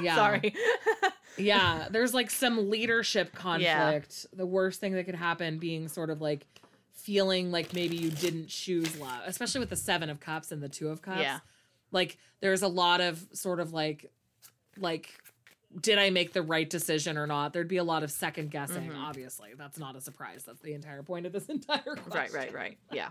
[0.01, 0.14] Yeah.
[0.14, 0.55] Sorry.
[1.39, 4.26] yeah, there's like some leadership conflict.
[4.32, 6.47] The worst thing that could happen being sort of like
[6.93, 10.68] feeling like maybe you didn't choose love, especially with the 7 of cups and the
[10.68, 11.20] 2 of cups.
[11.20, 11.41] Yeah.
[11.91, 14.09] Like there's a lot of sort of like
[14.76, 15.11] like
[15.81, 17.53] did I make the right decision or not?
[17.53, 18.99] There'd be a lot of second guessing, Mm-hmm.
[19.05, 19.51] obviously.
[19.57, 20.45] That's not a surprise.
[20.45, 22.12] That's the entire point of this entire question.
[22.14, 22.79] right, right, right.
[22.93, 23.11] Yeah.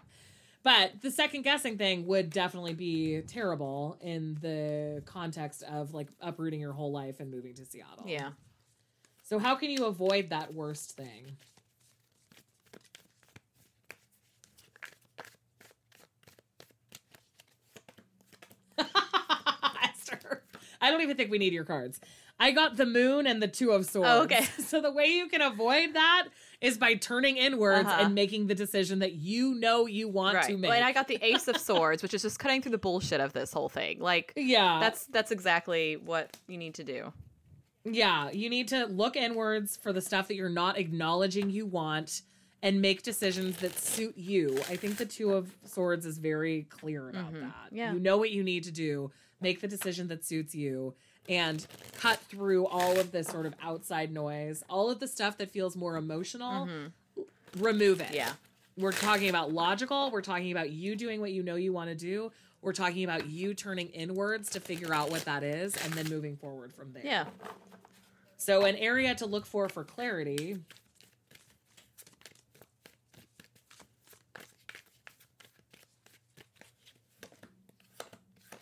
[0.64, 6.60] But the second guessing thing would definitely be terrible in the context of like uprooting
[6.60, 8.04] your whole life and moving to Seattle.
[8.06, 8.32] Yeah.
[9.24, 11.38] So how can you avoid that worst thing?
[19.84, 20.44] Esther,
[20.82, 22.00] I don't even think we need your cards.
[22.40, 24.10] I got the moon and the two of swords.
[24.10, 24.46] Oh, okay.
[24.60, 26.28] So the way you can avoid that
[26.62, 28.04] is by turning inwards Uh-huh.
[28.06, 30.46] and making the decision that you know you want Right.
[30.48, 30.70] to make.
[30.70, 33.20] Well, and I got the Ace of Swords, which is just cutting through the bullshit
[33.22, 34.00] of this whole thing.
[34.00, 34.80] Like yeah.
[34.80, 37.12] that's that's exactly what you need to do.
[37.86, 42.22] Yeah, you need to look inwards for the stuff that you're not acknowledging you want
[42.62, 44.58] and make decisions that suit you.
[44.70, 47.40] I think the Two of Swords is very clear about that.
[47.42, 47.76] Mm-hmm.
[47.78, 47.94] Yeah.
[47.94, 50.96] You know what you need to do, make the decision that suits you,
[51.28, 51.66] and
[51.98, 55.76] cut through all of this sort of outside noise, all of the stuff that feels
[55.76, 56.68] more emotional.
[57.58, 58.08] Remove it.
[58.08, 58.16] Mm-hmm.
[58.16, 58.32] Yeah.
[58.78, 60.12] We're talking about logical.
[60.12, 62.32] We're talking about you doing what you know you want to do.
[62.62, 66.38] We're talking about you turning inwards to figure out what that is and then moving
[66.38, 67.04] forward from there.
[67.04, 67.26] Yeah.
[68.38, 70.58] So, an area to look for for clarity.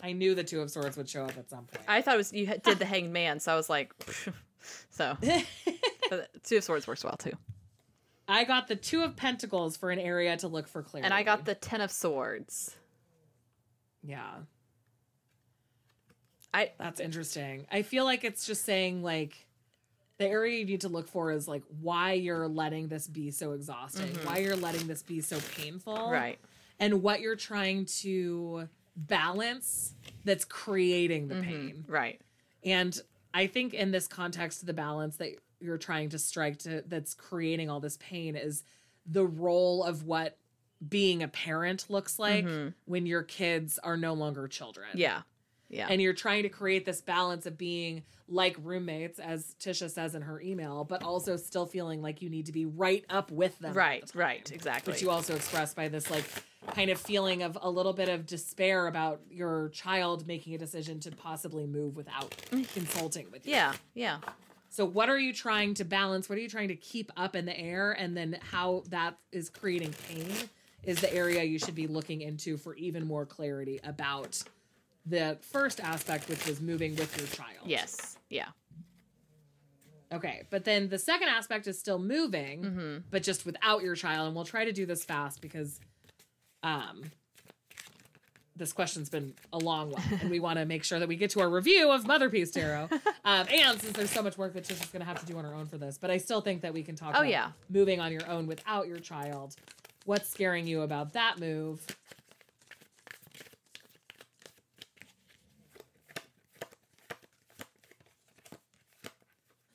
[0.02, 1.84] I knew the Two of Swords would show up at some point.
[1.88, 3.92] I thought it was you did the Hanged Man, so I was like,
[4.90, 5.16] so.
[6.10, 7.32] but Two of Swords works well too.
[8.28, 11.04] I got the two of pentacles for an area to look for clarity.
[11.04, 12.74] And I got the Ten of Swords.
[14.02, 14.30] Yeah.
[16.52, 17.66] I That's interesting.
[17.70, 19.46] I feel like it's just saying like
[20.18, 23.52] the area you need to look for is like why you're letting this be so
[23.52, 24.24] exhausting, Mhm.
[24.24, 26.38] why you're letting this be so painful, right.
[26.80, 29.94] and what you're trying to balance
[30.24, 31.44] that's creating the Mhm.
[31.44, 31.84] pain.
[31.86, 32.20] Right.
[32.64, 32.98] And
[33.34, 37.70] I think in this context, the balance that you're trying to strike to that's creating
[37.70, 38.64] all this pain is
[39.06, 40.38] the role of what
[40.86, 42.74] being a parent looks like Mhm.
[42.84, 44.88] when your kids are no longer children.
[44.94, 45.22] Yeah.
[45.68, 45.88] Yeah.
[45.90, 50.22] And you're trying to create this balance of being like roommates, as Tisha says in
[50.22, 53.74] her email, but also still feeling like you need to be right up with them.
[53.74, 54.06] right.
[54.06, 54.18] the.
[54.18, 54.52] Right.
[54.52, 54.92] Exactly.
[54.92, 56.24] Which you also express by this like
[56.74, 61.00] kind of feeling of a little bit of despair about your child making a decision
[61.00, 62.34] to possibly move without
[62.74, 63.52] consulting with you.
[63.52, 63.72] yeah.
[63.94, 64.18] Yeah.
[64.68, 66.28] So what are you trying to balance?
[66.28, 67.92] What are you trying to keep up in the air?
[67.92, 70.30] And then how that is creating pain
[70.82, 74.42] is the area you should be looking into for even more clarity about
[75.06, 77.60] the first aspect, which was moving with your child.
[77.64, 78.18] Yes.
[78.28, 78.48] Yeah.
[80.12, 80.42] Okay.
[80.50, 82.96] But then the second aspect is still moving, Mm-hmm.
[83.10, 84.26] but just without your child.
[84.26, 85.80] And we'll try to do this fast because
[86.62, 87.02] um
[88.58, 91.28] this question's been a long one, and we want to make sure that we get
[91.32, 92.88] to our review of Mother Peace Tarot.
[93.26, 95.36] Um, and since there's so much work that Tish is going to have to do
[95.36, 97.28] on her own for this, but I still think that we can talk Oh, about
[97.28, 97.50] yeah.
[97.68, 99.56] moving on your own without your child.
[100.04, 101.84] What's scaring you about that move?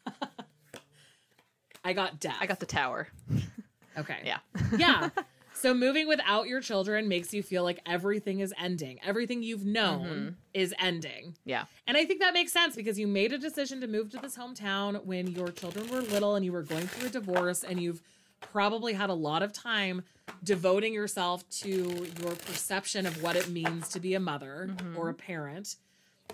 [1.84, 2.38] I got death.
[2.40, 3.08] I got the tower.
[3.98, 4.18] okay.
[4.24, 4.38] Yeah.
[4.78, 5.10] yeah.
[5.62, 9.00] So moving without your children makes you feel like everything is ending.
[9.06, 10.36] Everything you've known Mhm.
[10.56, 11.38] is ending.
[11.46, 11.66] Yeah.
[11.86, 14.36] And I think that makes sense because you made a decision to move to this
[14.36, 18.02] hometown when your children were little and you were going through a divorce and you've
[18.40, 20.02] probably had a lot of time
[20.44, 24.98] devoting yourself to your perception of what it means to be a mother Mhm.
[24.98, 25.76] or a parent.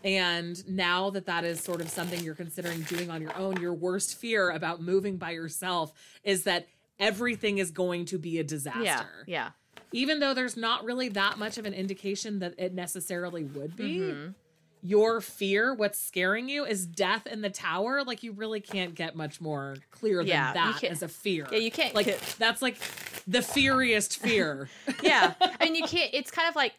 [0.05, 3.73] And now that that is sort of something you're considering doing on your own, your
[3.73, 5.91] worst fear about moving by yourself
[6.23, 6.67] is that
[6.99, 9.03] everything is going to be a disaster Yeah.
[9.25, 9.49] Yeah.
[9.91, 13.99] even though there's not really that much of an indication that it necessarily would be
[13.99, 14.33] Mhm.
[14.81, 19.15] your fear what's scaring you is death in the tower like you really can't get
[19.15, 22.77] much more clear than Yeah, that as a fear Yeah, you can't like that's like
[23.27, 24.69] the feariest fear
[25.03, 25.33] yeah.
[25.41, 26.09] I mean, you can't.
[26.13, 26.73] It's kind of like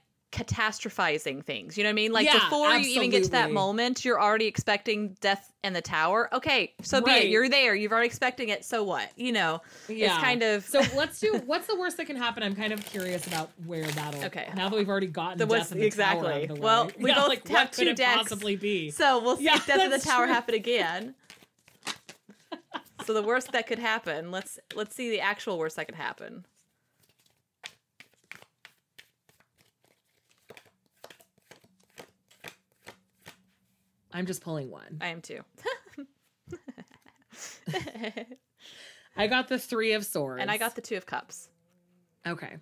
[0.45, 1.77] catastrophizing things.
[1.77, 2.13] You know what I mean?
[2.13, 5.81] Like Yeah, before you even get to that moment, you're already expecting death in the
[5.83, 6.29] tower.
[6.33, 7.29] Okay, so be it.
[7.29, 7.75] You're there.
[7.75, 8.65] You've already expecting it.
[8.65, 9.11] So what?
[9.17, 12.55] You know, yeah kind of- so let's do what's the worst that can happen i'm
[12.55, 14.49] kind of curious about where that'll Okay.
[14.55, 16.29] now that we've already gotten The death in the exactly.
[16.29, 16.57] exactly.
[16.57, 18.17] tower Well, we Yeah, both like have two decks.
[18.23, 20.35] possibly be So we'll see Yeah, if Death in the Tower true.
[20.35, 21.15] happen again.
[23.05, 24.31] so the worst that could happen.
[24.31, 26.45] Let's let's see the actual worst that could happen.
[34.13, 35.41] I'm just pulling one I am too.
[39.17, 41.49] i got the three of swords and I got the Two of Cups.
[42.27, 42.57] Okay.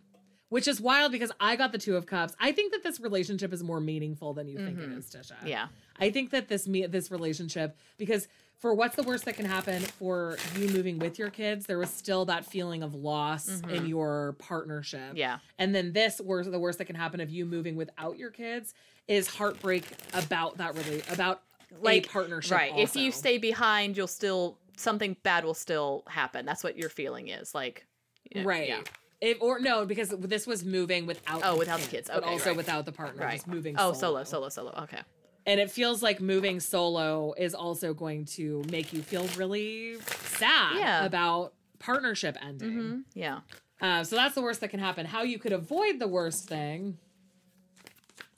[0.49, 2.35] Which is wild because I got the two of cups.
[2.39, 4.99] I think that this relationship is more meaningful than you think it Mhm.
[4.99, 5.35] is, Tisha.
[5.45, 5.69] Yeah.
[5.99, 8.29] I think that this me this relationship because
[8.59, 11.91] for what's the worst that can happen for you moving with your kids, there was
[11.91, 13.89] still that feeling of loss in Mhm.
[13.89, 15.13] your partnership.
[15.17, 15.41] Yeah.
[15.59, 18.73] And then this worst the worst that can happen of you moving without your kids
[19.09, 19.85] is heartbreak
[20.15, 21.43] about that really about
[21.81, 22.53] Like, a partnership.
[22.53, 22.73] Right.
[22.77, 26.45] If you stay behind, you'll still something bad will still happen.
[26.45, 27.55] That's what your feeling is.
[27.55, 27.87] Like
[28.35, 28.69] Right.
[28.69, 28.81] Yeah.
[29.21, 32.09] If, or no, because this was moving without Oh, without the kids.
[32.13, 32.57] but Okay, also right.
[32.57, 33.33] without the partner, Right.
[33.37, 33.75] just moving.
[33.79, 34.73] Oh, solo, solo, solo.
[34.83, 35.01] Okay.
[35.47, 39.97] And it feels like moving solo is also going to make you feel really
[40.39, 41.05] sad Yeah.
[41.07, 42.71] about partnership ending.
[42.73, 43.41] hmm Yeah.
[43.81, 45.07] Uh, so that's the worst that can happen.
[45.07, 46.99] How you could avoid the worst thing.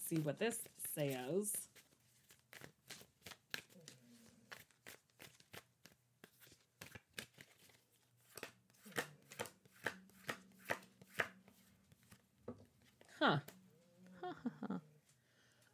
[0.09, 0.61] See what this
[0.95, 1.53] says.
[13.21, 13.39] Huh.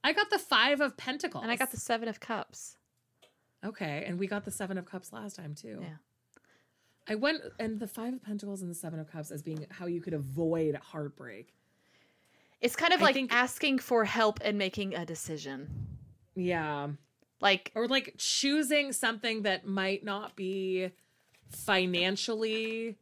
[0.02, 1.42] I got the five of pentacles.
[1.42, 2.76] And I got the Seven of Cups.
[3.64, 5.78] Okay, and we got the seven of cups last time too.
[5.80, 5.96] Yeah.
[7.08, 9.86] I went and the five of pentacles and the seven of cups as being how
[9.86, 11.54] you could avoid heartbreak.
[12.64, 15.68] It's kind of like think- asking for help and making a decision.
[16.34, 16.88] Yeah.
[17.40, 20.90] Like Or like choosing something that might not be
[21.50, 22.96] financially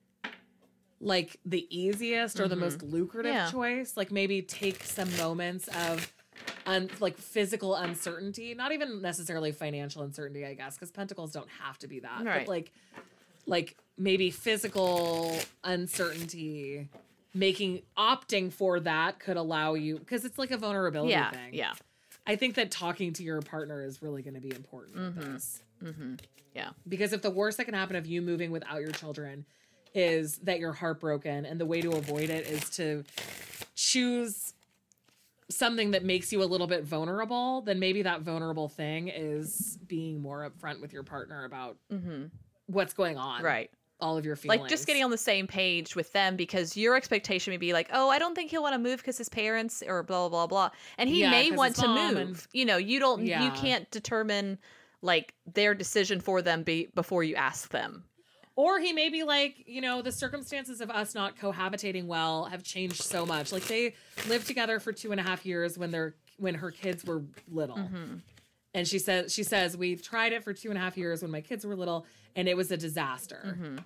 [1.00, 2.60] like the easiest or the Mhm.
[2.60, 3.50] most lucrative Yeah.
[3.50, 3.96] choice.
[3.96, 6.12] Like maybe take some moments of
[6.66, 11.78] un- like physical uncertainty, not even necessarily financial uncertainty, I guess, because pentacles don't have
[11.78, 12.24] to be that.
[12.24, 12.40] Right.
[12.46, 12.72] But like
[13.46, 16.88] like maybe physical uncertainty
[17.34, 21.30] making opting for that could allow you because it's like a vulnerability Yeah.
[21.30, 21.72] thing Yeah.
[22.26, 25.32] i think that talking to your partner is really going to be important Mhm.
[25.34, 26.14] this Mm-hmm.
[26.54, 26.70] Yeah.
[26.86, 29.46] because if the worst that can happen of you moving without your children
[29.94, 33.04] is that you're heartbroken and the way to avoid it is to
[33.74, 34.54] choose
[35.50, 40.20] something that makes you a little bit vulnerable then maybe that vulnerable thing is being
[40.20, 42.24] more upfront with your partner about Mm-hmm.
[42.66, 43.70] what's going on Right.
[44.02, 46.96] All of your feelings Like just getting on the same page with them because your
[46.96, 49.82] expectation may be like, oh, I don't think he'll want to move because his parents
[49.86, 52.16] or blah blah blah and he Yeah, may want to move.
[52.16, 54.58] and- You know, you don't, you can't determine
[55.00, 58.04] like their decision for them be- before you ask them.
[58.54, 62.62] Or he may be like, you know, the circumstances of us not cohabitating well have
[62.62, 63.50] changed so much.
[63.50, 63.94] Like they
[64.28, 67.76] lived together for two and a half years when their when her kids were little.
[67.76, 68.16] Mm-hmm.
[68.74, 71.30] And she says she says we've tried it for two and a half years when
[71.30, 73.42] my kids were little, and it was a disaster.
[73.46, 73.76] Mm-hmm.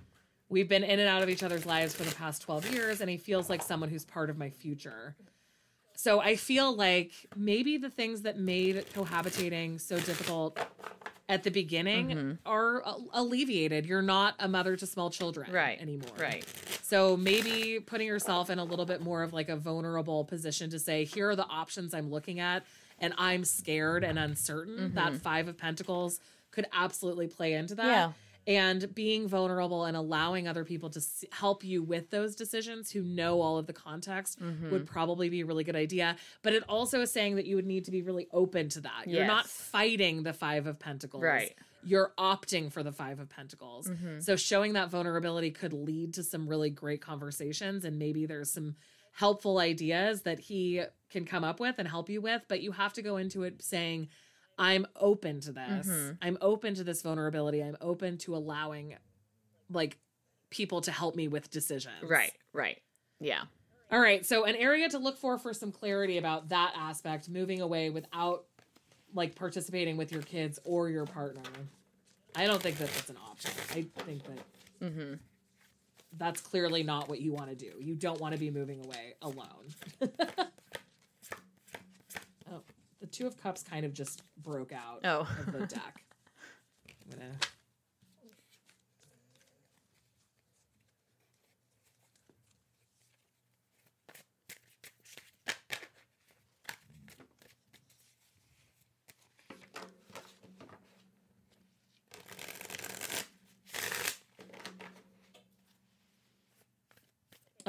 [0.48, 3.10] We've been in and out of each other's lives for the past 12 years, and
[3.10, 5.16] he feels like someone who's part of my future.
[5.96, 10.56] So I feel like maybe the things that made cohabitating so difficult
[11.28, 12.38] at the beginning Mhm.
[12.46, 13.86] are alleviated.
[13.86, 15.80] You're not a mother to small children Right.
[15.80, 16.14] anymore.
[16.16, 16.44] Right.
[16.82, 20.78] So maybe putting yourself in a little bit more of like a vulnerable position to
[20.78, 22.64] say, here are the options I'm looking at,
[22.98, 24.94] and I'm scared and uncertain.
[24.94, 25.20] That Mhm.
[25.20, 26.20] Five of Pentacles
[26.50, 27.86] could absolutely play into that.
[27.86, 28.12] Yeah.
[28.48, 33.02] And being vulnerable and allowing other people to s- help you with those decisions who
[33.02, 34.70] know all of the context Mhm.
[34.70, 36.16] would probably be a really good idea.
[36.42, 39.08] But it also is saying that you would need to be really open to that.
[39.08, 41.24] You're not fighting the Five of Pentacles.
[41.24, 41.56] Right.
[41.84, 43.88] You're opting for the Five of Pentacles.
[43.88, 44.22] Mhm.
[44.22, 48.76] So showing that vulnerability could lead to some really great conversations and maybe there's some
[49.16, 52.92] helpful ideas that he can come up with and help you with, but you have
[52.92, 54.08] to go into it saying
[54.58, 55.86] I'm open to this.
[55.86, 56.18] Mhm.
[56.20, 57.62] I'm open to this vulnerability.
[57.62, 58.96] I'm open to allowing
[59.70, 59.98] like
[60.50, 62.02] people to help me with decisions.
[62.02, 62.32] Right.
[62.52, 62.82] Right.
[63.18, 63.44] Yeah.
[63.90, 67.60] All right, so an area to look for for some clarity about that aspect, moving
[67.60, 68.44] away without
[69.14, 71.42] like participating with your kids or your partner.
[72.34, 73.52] I don't think that that's an option.
[73.70, 74.38] I think that
[74.82, 75.14] Mm-hmm.
[76.16, 77.72] That's clearly not what you want to do.
[77.80, 79.68] You don't want to be moving away alone.
[82.50, 82.60] oh,
[83.00, 85.20] the Two of Cups kind of just broke out Oh.
[85.46, 86.04] of the deck.
[86.88, 87.32] I'm gonna.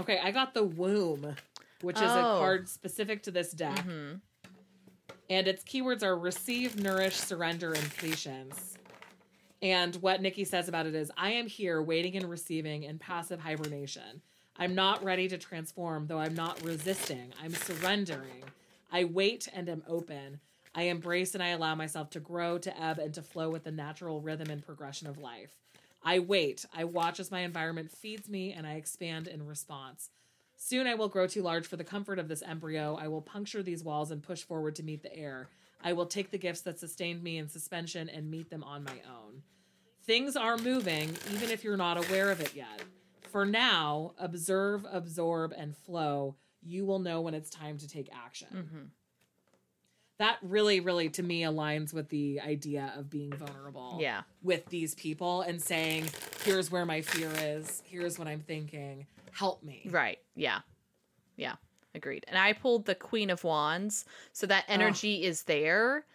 [0.07, 1.35] Okay, I got the womb,
[1.81, 2.39] which is a Oh.
[2.39, 3.75] card specific to this deck.
[3.75, 4.15] Mm-hmm.
[5.29, 8.77] And its keywords are receive, nourish, surrender, and patience.
[9.61, 13.41] And what Nikki says about it is I am here waiting and receiving in passive
[13.41, 14.21] hibernation.
[14.55, 17.33] I'm not ready to transform, though I'm not resisting.
[17.43, 18.43] I'm surrendering.
[18.89, 20.39] I wait and am open.
[20.73, 23.71] I embrace and I allow myself to grow, to ebb, and to flow with the
[23.71, 25.53] natural rhythm and progression of life.
[26.03, 26.65] I wait.
[26.73, 30.09] I watch as my environment feeds me and I expand in response.
[30.55, 32.97] Soon I will grow too large for the comfort of this embryo.
[32.99, 35.49] I will puncture these walls and push forward to meet the air.
[35.83, 38.99] I will take the gifts that sustained me in suspension and meet them on my
[39.07, 39.43] own.
[40.03, 42.81] Things are moving, even if you're not aware of it yet.
[43.29, 46.35] For now, observe, absorb, and flow.
[46.63, 48.47] You will know when it's time to take action.
[48.53, 48.85] Mm-hmm.
[50.19, 54.23] That really, really, to me, aligns with the idea of being vulnerable Yeah.
[54.41, 56.05] with these people and saying,
[56.43, 59.87] here's where my fear is, here's what I'm thinking, help me.
[59.91, 60.17] Right.
[60.35, 60.61] Yeah.
[61.35, 61.55] Yeah.
[61.93, 62.25] Agreed.
[62.27, 66.05] And I pulled the Queen of Wands, so that energy is there,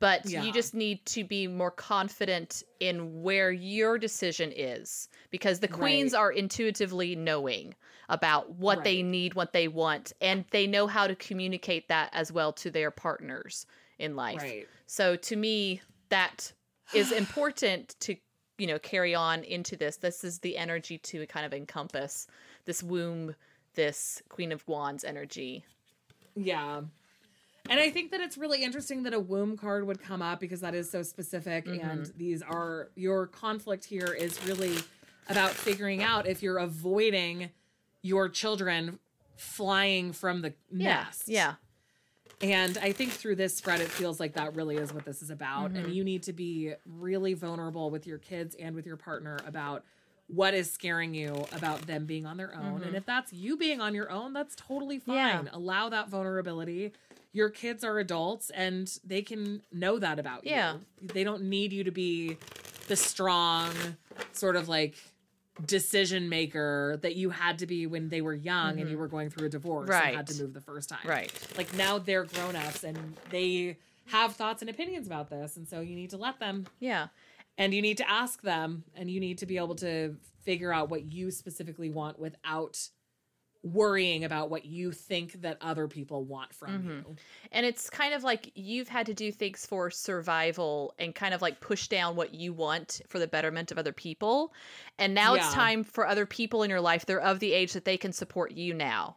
[0.00, 0.42] but Yeah.
[0.42, 6.12] you just need to be more confident in where your decision is because the queens
[6.12, 6.18] Right.
[6.20, 7.74] are intuitively knowing
[8.08, 12.32] about what they need, what they want, and they know how to communicate that as
[12.32, 13.66] well to their partners
[13.98, 14.40] in life.
[14.42, 14.66] Right.
[14.86, 16.52] So to me, that
[16.92, 18.16] is important to
[18.58, 19.96] you know carry on into this.
[19.98, 22.26] This is the energy to kind of encompass
[22.64, 23.34] this womb,
[23.74, 25.64] this Queen of Wands energy.
[26.34, 26.82] Yeah.
[27.68, 30.60] And I think that it's really interesting that a womb card would come up because
[30.60, 31.66] that is so specific.
[31.66, 31.88] Mm-hmm.
[31.88, 34.76] And these are your conflict here is really
[35.28, 37.50] about figuring out if you're avoiding
[38.02, 38.98] your children
[39.36, 41.24] flying from the nest.
[41.26, 41.54] Yeah.
[42.42, 45.30] And I think through this spread, it feels like that really is what this is
[45.30, 45.72] about.
[45.72, 45.92] And mm-hmm.
[45.92, 49.84] you need to be really vulnerable with your kids and with your partner about
[50.26, 52.76] what is scaring you about them being on their own.
[52.76, 52.84] Mm-hmm.
[52.84, 55.16] And if that's you being on your own, that's totally fine.
[55.16, 55.42] Yeah.
[55.52, 56.92] Allow that vulnerability.
[57.32, 60.74] Your kids are adults and they can know that about Yeah.
[61.00, 61.08] you.
[61.14, 62.36] They don't need you to be
[62.88, 63.72] the strong,
[64.32, 64.96] sort of like
[65.66, 69.28] decision maker that you had to be when they were young and you were going
[69.30, 70.36] through a divorce and had Mm-hmm.
[70.38, 71.00] To move the first time.
[71.04, 71.32] Right.
[71.56, 72.98] Like now they're grown ups and
[73.30, 73.76] they
[74.06, 75.56] have thoughts and opinions about this.
[75.56, 77.08] And so you need to let them Yeah.
[77.58, 80.88] and you need to ask them and you need to be able to figure out
[80.88, 82.88] what you specifically want without
[83.62, 86.86] worrying about what you think that other people want from Mhm.
[87.08, 87.16] you.
[87.52, 91.42] And it's kind of like you've had to do things for survival and kind of
[91.42, 94.54] like push down what you want for the betterment of other people.
[94.98, 97.04] And now it's time for other people in your life.
[97.04, 99.16] They're of the age that they can support you now.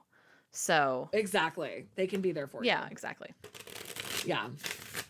[0.51, 1.87] So, Exactly.
[1.95, 2.83] They can be there for yeah, you.
[2.85, 3.29] Yeah, exactly.
[4.25, 4.49] Yeah.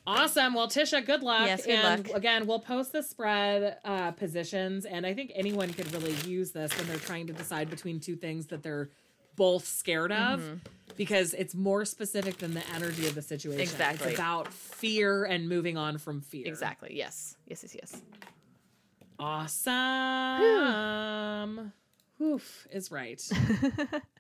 [0.05, 0.53] Awesome.
[0.53, 1.47] Well, Tisha, good luck.
[1.47, 2.17] Yes, good and luck.
[2.17, 6.75] again, we'll post the spread uh, positions, and I think anyone could really use this
[6.77, 8.89] when they're trying to decide between two things that they're
[9.35, 10.55] both scared of, Mm-hmm.
[10.97, 13.61] because it's more specific than the energy of the situation.
[13.61, 14.11] Exactly.
[14.11, 16.47] It's about fear and moving on from fear.
[16.47, 16.95] Exactly.
[16.95, 17.35] Yes.
[17.47, 18.01] Yes, yes, yes.
[20.43, 21.73] Awesome.
[22.19, 23.21] Woof is right.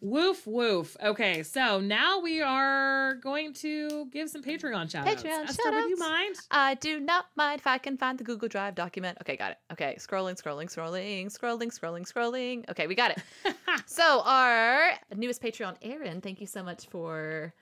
[0.00, 0.96] woof woof.
[1.02, 5.22] Okay, so now we are going to give some Patreon shout outs.
[5.22, 6.36] Patreon Esther, would you mind?
[6.50, 9.18] I do not mind if I can find the Google Drive document.
[9.20, 9.58] Okay, got it.
[9.72, 12.68] Okay, scrolling, scrolling, scrolling, scrolling, scrolling, scrolling.
[12.70, 13.54] Okay, we got it.
[13.86, 17.52] so, our newest Patreon, Aaron, thank you so much for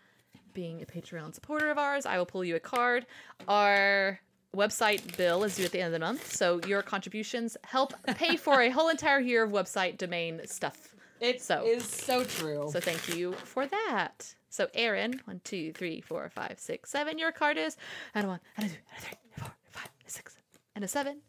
[0.55, 2.07] being a Patreon supporter of ours.
[2.07, 3.07] I will pull you a card.
[3.47, 4.20] Our
[4.57, 8.36] website bill is due at the end of the month, so your contributions help pay
[8.36, 10.95] for a whole entire year of website domain stuff.
[11.20, 12.68] It is So- so true.
[12.72, 14.34] So thank you for that.
[14.50, 17.18] So Aaron, one, two, three, four, five, six, seven.
[17.18, 17.76] Your card is
[18.14, 19.90] and a one, and a two, and a three, and a four, and a five,
[20.00, 20.36] and a six,
[20.74, 21.20] and a seven.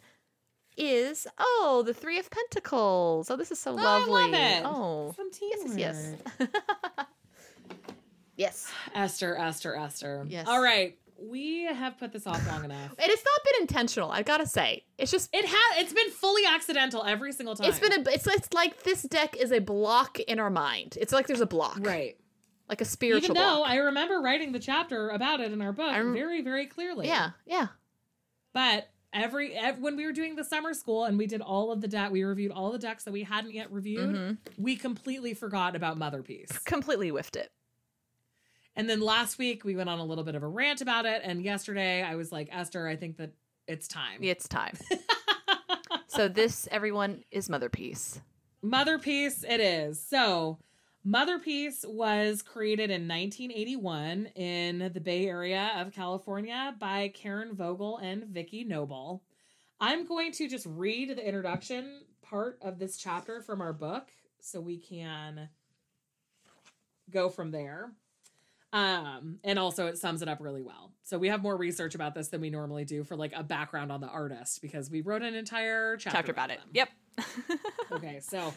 [0.78, 3.30] Is oh the three of pentacles.
[3.30, 4.12] Oh, this is so Oh, I lovely.
[4.14, 4.64] love it.
[4.66, 6.48] Oh, Some yes, yes, yes.
[8.38, 8.72] yes.
[8.96, 10.26] Esther, Esther, Esther.
[10.30, 10.48] Yes.
[10.48, 10.98] All right.
[11.30, 12.94] We have put this off long enough.
[12.98, 14.12] it has not been intentional.
[14.12, 15.84] I gotta say, it's just It has.
[15.84, 17.70] It's been fully accidental every single time.
[17.70, 18.10] it's been a.
[18.10, 20.98] It's it's like this deck is a block in our mind.
[21.00, 22.18] It's like there's a block, right.
[22.68, 23.70] Like a spiritual Even though block.
[23.70, 27.08] I remember writing the chapter about it in our book rem- very, very clearly.
[27.08, 27.68] yeah, yeah.
[28.54, 31.82] But every, ev when we were doing the summer school and we did all of
[31.82, 34.16] the deck, we reviewed all the decks that we hadn't yet reviewed.
[34.16, 34.38] Mhm.
[34.58, 36.58] We completely forgot about Mother Peace.
[36.66, 37.52] Completely whiffed it.
[38.80, 41.22] And then last week we went on a little bit of a rant about it.
[41.26, 43.32] And yesterday I was like, Esther, I think that
[43.68, 44.20] it's time.
[44.22, 44.78] It's time.
[46.08, 48.22] so this, everyone, is Mother Peace.
[48.62, 50.02] Mother Peace it is.
[50.02, 50.60] So
[51.04, 57.98] Mother Peace was created in 1981 in the Bay Area of California by Karen Vogel
[57.98, 59.24] and Vicki Noble.
[59.82, 64.08] I'm going to just read the introduction part of this chapter from our book
[64.40, 65.50] so we can
[67.10, 67.92] go from there.
[68.72, 70.92] Um, and also it sums it up really well.
[71.04, 73.92] So we have more research about this than we normally do for like a background
[73.92, 76.60] on the artist because we wrote an entire chapter, Chapter about it.
[76.60, 76.90] them Yep.
[77.92, 78.54] okay, so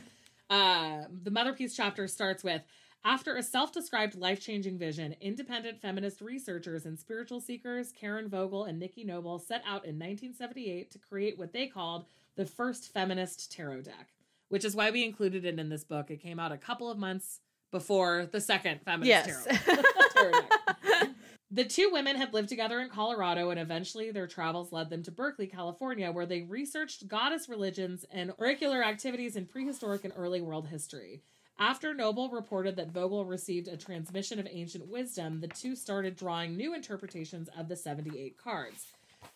[0.51, 2.63] uh, the Mother Peace chapter starts with
[3.05, 8.65] after a self described life changing vision, independent feminist researchers and spiritual seekers Karen Vogel
[8.65, 12.05] and Vicki Noble set out in 1978 to create what they called
[12.37, 14.11] the first feminist tarot deck,
[14.51, 16.11] which is why we included it in this book.
[16.11, 17.41] It came out a couple of months
[17.73, 19.45] before the second feminist Yes.
[19.65, 19.83] tarot,
[20.15, 21.09] tarot.
[21.55, 25.11] The two women had lived together in Colorado, and eventually their travels led them to
[25.11, 30.69] Berkeley, California, where they researched goddess religions and oracular activities in prehistoric and early world
[30.69, 31.21] history.
[31.59, 36.57] After Noble reported that Vogel received a transmission of ancient wisdom, the two started drawing
[36.57, 38.87] new interpretations of the 78 cards.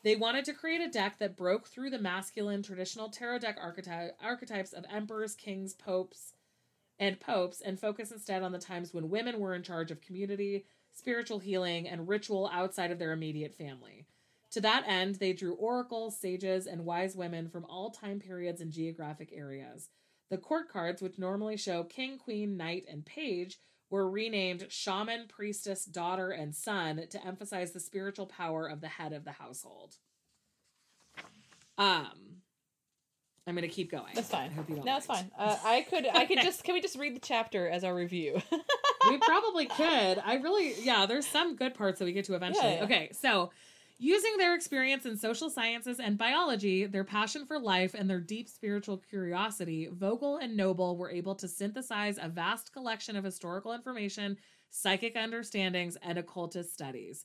[0.03, 4.13] They wanted to create a deck that broke through the masculine traditional tarot deck archety-
[4.25, 6.33] archetypes of emperors, kings, popes,
[6.99, 10.65] and popes and focus instead on the times when women were in charge of community,
[10.93, 14.07] spiritual healing, and ritual outside of their immediate family.
[14.53, 18.73] To that end, they drew oracles, sages, and wise women from all time periods and
[18.73, 19.91] geographic areas.
[20.31, 23.59] The court cards, which normally show king, queen, knight, and page,
[23.91, 29.13] were renamed shaman, priestess, daughter, and son to emphasize the spiritual power of the head
[29.13, 29.97] of the household.
[31.79, 32.43] Um,
[33.47, 34.13] I'm going to keep going.
[34.15, 34.51] That's fine.
[34.51, 34.85] I hope you don't.
[34.85, 35.31] No, it's fine.
[35.39, 38.43] Uh, I could, I could just, can we just read the chapter as our review?
[39.09, 40.19] we probably could.
[40.25, 42.67] I really, yeah, there's some good parts that we get to eventually.
[42.67, 42.85] Yeah, yeah.
[42.85, 43.51] Okay, so
[43.99, 48.49] using their experience in social sciences and biology, their passion for life, and their deep
[48.49, 54.39] spiritual curiosity, Vogel and Noble were able to synthesize a vast collection of historical information,
[54.71, 57.25] psychic understandings, and occultist studies.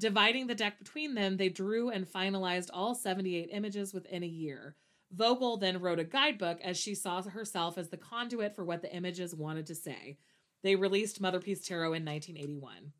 [0.00, 4.74] Dividing the deck between them, they drew and finalized all 78 images within a year.
[5.12, 8.94] Vogel then wrote a guidebook as she saw herself as the conduit for what the
[8.94, 10.18] images wanted to say.
[10.62, 12.92] They released Mother Peace Tarot in 1981.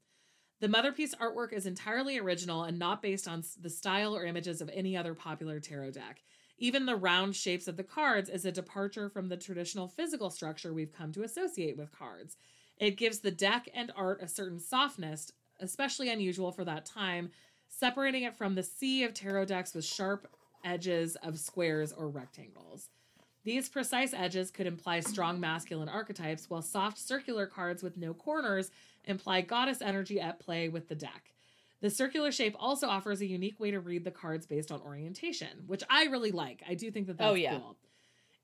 [0.60, 4.60] The Mother Peace artwork is entirely original and not based on the style or images
[4.60, 6.22] of any other popular tarot deck.
[6.58, 10.74] Even the round shapes of the cards is a departure from the traditional physical structure
[10.74, 12.36] we've come to associate with cards.
[12.76, 17.30] It gives the deck and art a certain softness, especially unusual for that time,
[17.68, 20.28] separating it from the sea of tarot decks with sharp
[20.64, 22.88] edges of squares or rectangles.
[23.44, 28.70] These precise edges could imply strong masculine archetypes, while soft circular cards with no corners
[29.04, 31.32] imply goddess energy at play with the deck.
[31.80, 35.64] The circular shape also offers a unique way to read the cards based on orientation,
[35.66, 36.62] which I really like.
[36.68, 37.56] I do think that that's Oh, yeah.
[37.58, 37.76] cool.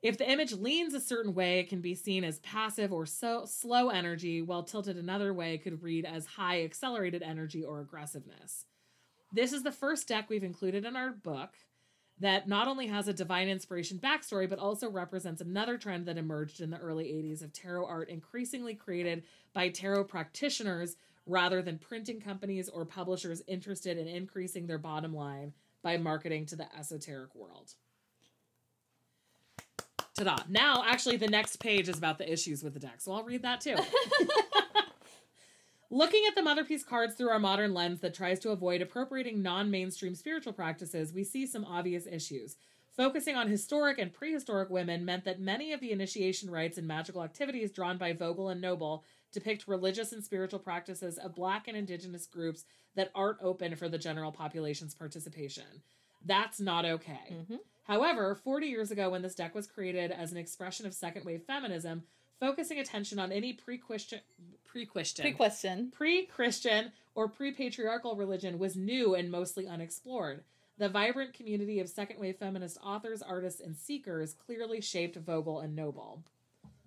[0.03, 3.45] If the image leans a certain way, it can be seen as passive or so
[3.45, 8.65] slow energy, while tilted another way it could read as high accelerated energy or aggressiveness.
[9.33, 11.51] This is the first deck we've included in our book
[12.21, 16.61] that not only has a divine inspiration backstory, but also represents another trend that emerged
[16.61, 20.97] in the early 80s of tarot art increasingly created by tarot practitioners
[21.27, 25.53] rather than printing companies or publishers interested in increasing their bottom line
[25.83, 27.75] by marketing to the esoteric world.
[30.17, 30.39] Ta-da.
[30.49, 33.43] Now, actually, the next page is about the issues with the deck, so I'll read
[33.43, 33.77] that too.
[35.91, 39.41] Looking at the Mother Peace cards through our modern lens that tries to avoid appropriating
[39.41, 42.57] non mainstream spiritual practices, we see some obvious issues.
[42.97, 47.23] Focusing on historic and prehistoric women meant that many of the initiation rites and magical
[47.23, 52.27] activities drawn by Vogel and Noble depict religious and spiritual practices of Black and Indigenous
[52.27, 52.65] groups
[52.95, 55.83] that aren't open for the general population's participation.
[56.25, 57.45] That's not okay.
[57.49, 57.61] Mhm.
[57.85, 61.45] However, 40 years ago, when this deck was created as an expression of second wave
[61.45, 62.05] feminism,
[62.41, 64.21] focusing attention on any pre-Christian,
[64.65, 65.91] pre-Christian, Pre-question.
[65.91, 70.45] pre-Christian or pre-patriarchal religion was new and mostly unexplored.
[70.79, 75.75] The vibrant community of second wave feminist authors, artists, and seekers clearly shaped Vogel and
[75.75, 76.23] Noble.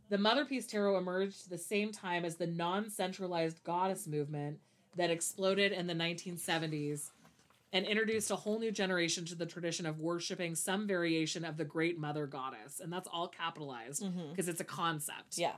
[0.10, 4.60] The Mother Peace Tarot emerged the same time as the non-centralized goddess movement
[4.96, 7.10] that exploded in the 1970s
[7.72, 11.66] and introduced a whole new generation to the tradition of worshiping some variation of the
[11.66, 12.80] great mother goddess.
[12.80, 14.32] And that's all capitalized mm-hmm.
[14.32, 15.38] because it's a concept.
[15.38, 15.54] Yeah.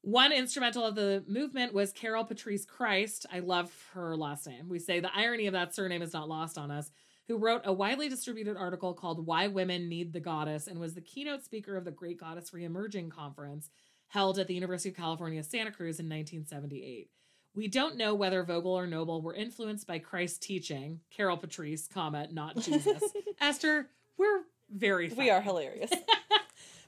[0.00, 3.26] One instrumental of the movement was Carol Patrice Christ.
[3.32, 4.68] I love her last name.
[4.68, 6.90] We say the irony of that surname is not lost on us.
[7.28, 11.00] Who wrote a widely distributed article called Why Women Need the Goddess and was the
[11.00, 13.70] keynote speaker of the Great Goddess Reemerging Conference
[14.08, 17.08] held at the University of California, Santa Cruz in 1978.
[17.54, 22.28] We don't know whether Vogel or Noble were influenced by Christ's teaching, Carol Patrice, comma,
[22.32, 23.02] not Jesus.
[23.40, 25.90] Esther, we're very We are hilarious.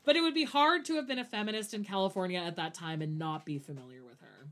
[0.04, 3.00] But it would be hard to have been a feminist in California at that time
[3.00, 4.46] and not be familiar with her.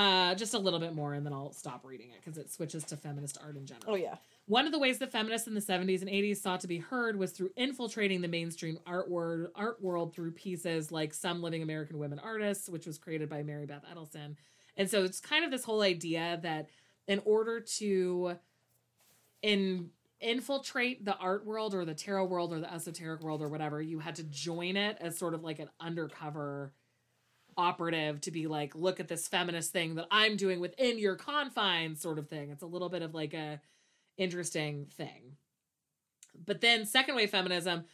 [0.00, 2.84] Uh, just a little bit more, and then I'll stop reading it because it switches
[2.84, 3.86] to feminist art in general.
[3.88, 4.14] oh yeah.
[4.46, 7.18] One of the ways that feminists in the 70s and 80s sought to be heard
[7.18, 11.98] was through infiltrating the mainstream art, word, art world through pieces like Some Living American
[11.98, 14.36] Women Artists, which was created by Mary Beth Edelson.
[14.78, 16.70] And so it's kind of this whole idea that
[17.06, 18.36] in order to
[19.42, 23.82] in infiltrate the art world or the tarot world or the esoteric world or whatever,
[23.82, 26.72] you had to join it as sort of like an undercover
[27.56, 32.00] operative to be like, look at this feminist thing that I'm doing within your confines,
[32.00, 32.50] sort of thing.
[32.50, 33.60] It's a little bit of like a
[34.16, 35.36] interesting thing.
[36.46, 37.84] But then second wave feminism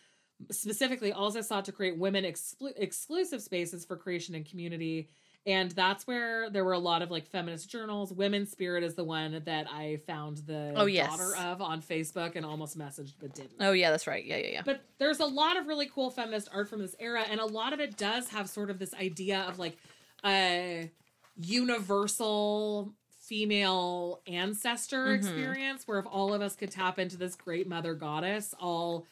[0.50, 5.08] specifically also sought to create women exclu- exclusive spaces for creation and community.
[5.46, 8.12] And that's where there were a lot of like feminist journals.
[8.12, 11.10] Women's Spirit is the one that I found the Oh, yes.
[11.10, 13.52] daughter of on Facebook and almost messaged but didn't.
[13.60, 14.24] Oh yeah, that's right.
[14.24, 14.62] Yeah, yeah, yeah.
[14.64, 17.74] But there's a lot of really cool feminist art from this era, and a lot
[17.74, 19.76] of it does have sort of this idea of like
[20.24, 20.90] a
[21.36, 25.16] universal female ancestor Mhm.
[25.16, 29.06] experience where if all of us could tap into this great mother goddess, all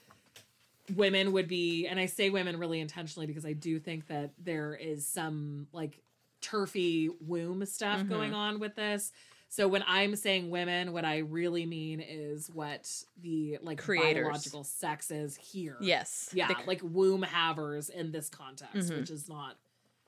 [0.94, 4.74] women would be, and I say women really intentionally because I do think that there
[4.74, 6.00] is some like
[6.42, 8.08] turfy womb stuff Mhm.
[8.08, 9.12] going on with this.
[9.48, 12.90] So when I'm saying women, what I really mean is what
[13.22, 14.24] the like Creators.
[14.24, 15.76] biological sex is here.
[15.80, 16.30] yes.
[16.32, 18.98] Yeah, The- like womb havers in this context, Mhm.
[19.00, 19.58] which is not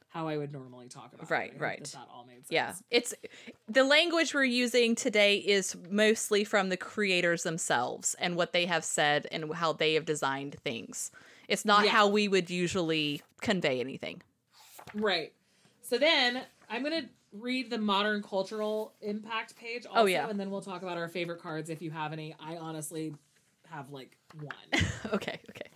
[0.09, 1.28] how I would normally talk about.
[1.28, 1.55] Right, it.
[1.55, 1.85] Hope right.
[1.85, 2.51] That, that all made sense.
[2.51, 2.74] yeah.
[2.91, 3.12] It's
[3.68, 8.85] the language we're using today is mostly from the creators themselves and what they have
[8.85, 11.11] said and how they have designed things.
[11.49, 11.91] It's not Yeah.
[11.91, 14.22] how we would usually convey anything.
[14.95, 15.32] Right.
[15.85, 20.28] So then I'm gonna read the modern cultural impact page also, Oh, yeah.
[20.28, 22.35] and then we'll talk about our favorite cards if you have any.
[22.41, 23.14] I honestly
[23.70, 24.82] have like one.
[25.12, 25.68] okay, okay.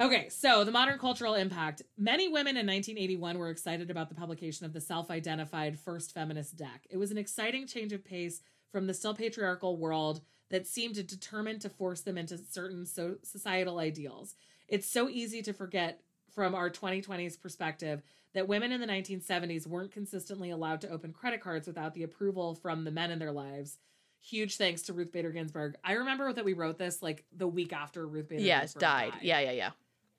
[0.00, 1.82] Okay, so the modern cultural impact.
[1.96, 6.56] Many women in 1981 were excited about the publication of the self identified first feminist
[6.56, 6.86] deck.
[6.90, 8.40] It was an exciting change of pace
[8.72, 10.20] from the still patriarchal world
[10.50, 14.34] that seemed determined to force them into certain so- societal ideals.
[14.68, 16.00] It's so easy to forget
[16.32, 18.02] from our 2020s perspective
[18.34, 22.54] that women in the 1970s weren't consistently allowed to open credit cards without the approval
[22.54, 23.78] from the men in their lives.
[24.20, 25.76] Huge thanks to Ruth Bader Ginsburg.
[25.84, 29.12] I remember that we wrote this like the week after Ruth Bader Yes, Ginsburg died.
[29.22, 29.70] Yeah, yeah, yeah.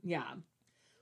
[0.03, 0.24] Yeah.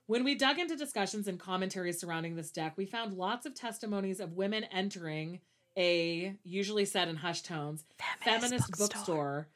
[0.08, 4.20] When we dug into discussions and commentaries surrounding this deck, we found lots of testimonies
[4.20, 5.41] of women entering
[5.78, 7.86] a, usually said in hushed tones,
[8.22, 9.47] feminist, bookstore.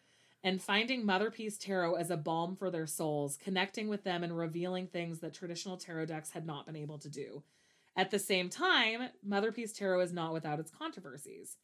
[0.44, 4.38] And finding Mother Peace Tarot as a balm for their souls, connecting with them and
[4.38, 7.44] revealing things that traditional tarot decks had not been able to do.
[7.96, 11.58] At the same time, Mother Peace Tarot is not without its controversies.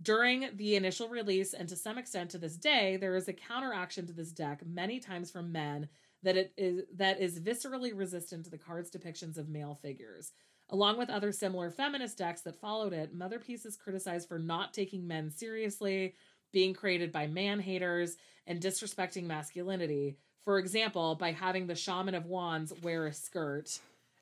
[0.00, 4.06] During the initial release, and to some extent to this day, there is a counteraction
[4.06, 5.88] to this deck, many times from men,
[6.22, 10.32] that it is that is viscerally resistant to the card's depictions of male figures.
[10.70, 14.74] Along with other similar feminist decks that followed it, Mother Peace is criticized for not
[14.74, 16.14] taking men seriously,
[16.52, 20.16] being created by man haters, and disrespecting masculinity.
[20.44, 23.78] For example, by having the Shaman of Wands wear a skirt,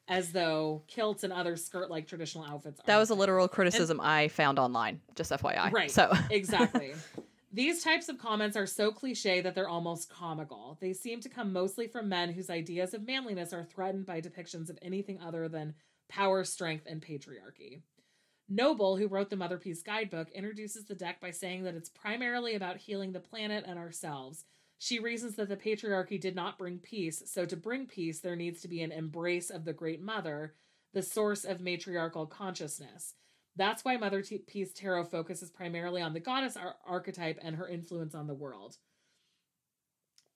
[0.08, 2.80] as though kilts and other skirt-like traditional outfits.
[2.84, 5.72] That aren't was a literal criticism I found online, just FYI.
[5.72, 5.90] Right.
[5.90, 6.94] So exactly.
[7.52, 10.76] These types of comments are so cliche that they're almost comical.
[10.80, 14.68] They seem to come mostly from men whose ideas of manliness are threatened by depictions
[14.68, 15.74] of anything other than
[16.08, 17.80] power, strength, and patriarchy.
[18.48, 22.54] Noble, who wrote the Mother Peace Guidebook, introduces the deck by saying that it's primarily
[22.54, 24.44] about healing the planet and ourselves.
[24.78, 28.60] She reasons that the patriarchy did not bring peace, so to bring peace, there needs
[28.60, 30.54] to be an embrace of the Great Mother,
[30.92, 33.14] the source of matriarchal consciousness.
[33.56, 37.66] That's why Mother T- Peace Tarot focuses primarily on the goddess ar- archetype and her
[37.66, 38.76] influence on the world.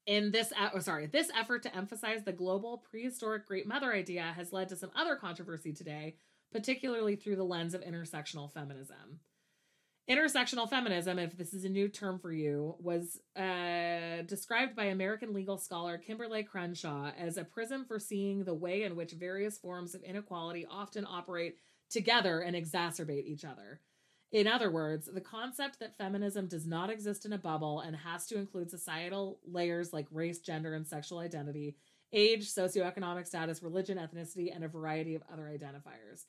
[0.07, 4.53] In this, oh, sorry, this effort to emphasize the global prehistoric Great Mother idea has
[4.53, 6.17] led to some other controversy today,
[6.53, 9.21] particularly through the lens of intersectional feminism.
[10.09, 15.33] Intersectional feminism, if this is a new term for you, was uh, described by American
[15.33, 19.95] legal scholar Kimberlé Crenshaw as a prism for seeing the way in which various forms
[19.95, 21.59] of inequality often operate
[21.91, 23.81] together and exacerbate each other.
[24.33, 28.27] In other words, the concept that feminism does not exist in a bubble and has
[28.27, 31.77] to include societal layers like race, gender, and sexual identity,
[32.13, 36.25] age, socioeconomic status, religion, ethnicity, and a variety of other identifiers.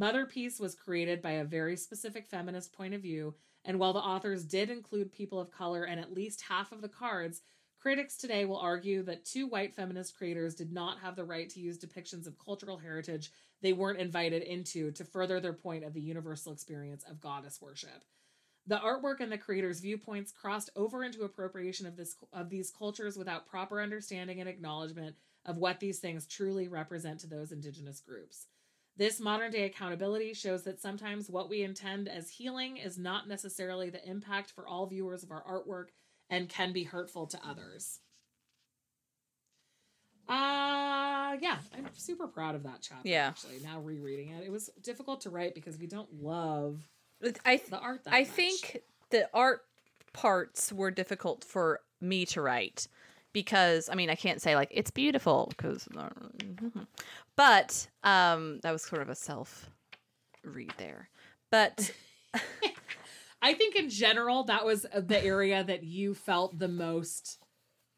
[0.00, 3.34] Mother Peace was created by a very specific feminist point of view,
[3.66, 6.88] and while the authors did include people of color in at least half of the
[6.88, 7.42] cards,
[7.78, 11.60] critics today will argue that two white feminist creators did not have the right to
[11.60, 13.30] use depictions of cultural heritage
[13.60, 18.02] they weren't invited into to further their point of the universal experience of goddess worship.
[18.66, 23.18] The artwork and the creators' viewpoints crossed over into appropriation of this of these cultures
[23.18, 28.46] without proper understanding and acknowledgement of what these things truly represent to those indigenous groups.
[29.00, 33.88] This modern day accountability shows that sometimes what we intend as healing is not necessarily
[33.88, 35.86] the impact for all viewers of our artwork
[36.28, 38.00] and can be hurtful to others.
[40.28, 43.08] Uh yeah, I'm super proud of that chapter.
[43.08, 43.28] Yeah.
[43.28, 46.82] actually, now rereading it, it was difficult to write because we don't love
[47.46, 48.04] I th- the art.
[48.04, 48.28] That I much.
[48.28, 49.62] think the art
[50.12, 52.86] parts were difficult for me to write
[53.32, 55.88] because I mean I can't say like it's beautiful because
[57.36, 59.70] but um that was sort of a self
[60.44, 61.08] read there.
[61.50, 61.92] But
[63.42, 67.38] I think in general that was uh, the area that you felt the most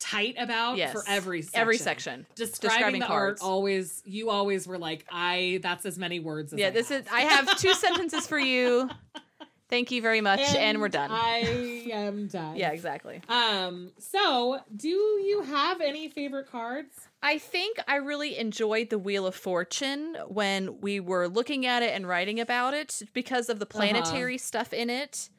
[0.01, 1.61] tight about yes, for every section.
[1.61, 2.27] every section.
[2.35, 3.41] Describing, describing the cards.
[3.41, 6.89] art always you always were like I that's as many words as Yeah, I this
[6.89, 7.03] have.
[7.03, 8.91] is I have two sentences for you.
[9.73, 11.11] Thank you very much and, we're done.
[11.11, 12.57] I am done.
[12.57, 13.23] yeah, exactly.
[13.27, 17.09] Um so do you have any favorite cards?
[17.23, 21.95] I think I really enjoyed the Wheel of Fortune when we were looking at it
[21.95, 25.31] and writing about it because of the planetary stuff in it.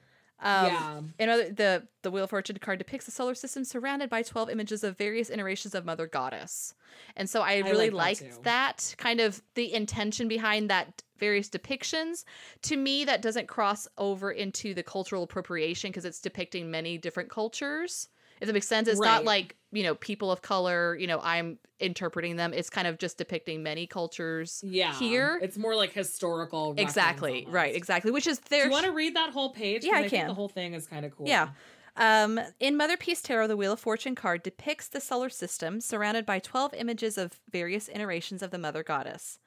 [0.43, 1.01] Um, Yeah.
[1.19, 4.49] And other, the the Wheel of Fortune card depicts the solar system surrounded by twelve
[4.49, 6.75] images of various iterations of Mother Goddess,
[7.15, 8.41] and so I really like liked too.
[8.43, 12.25] that kind of the intention behind that various depictions.
[12.63, 17.29] To me, that doesn't cross over into the cultural appropriation because it's depicting many different
[17.29, 18.09] cultures.
[18.43, 20.97] If that makes sense, it's not like you know people of color.
[20.97, 22.53] You know, I'm interpreting them.
[22.53, 24.61] It's kind of just depicting many cultures.
[24.65, 24.93] Yeah.
[24.95, 25.39] Here?
[25.41, 27.47] It's more like historical Exactly.
[27.49, 27.73] Right.
[27.73, 28.11] Exactly.
[28.11, 28.65] Which is Do there.
[28.65, 29.85] you want to read that whole page?
[29.85, 30.27] Yeah, I think can.
[30.27, 31.25] the whole thing is kind of cool.
[31.25, 31.49] Yeah.
[31.95, 36.25] Um, in Mother Peace Tarot, the Wheel of Fortune card depicts the solar system surrounded
[36.25, 39.39] by 12 images of various iterations of the Mother Goddess.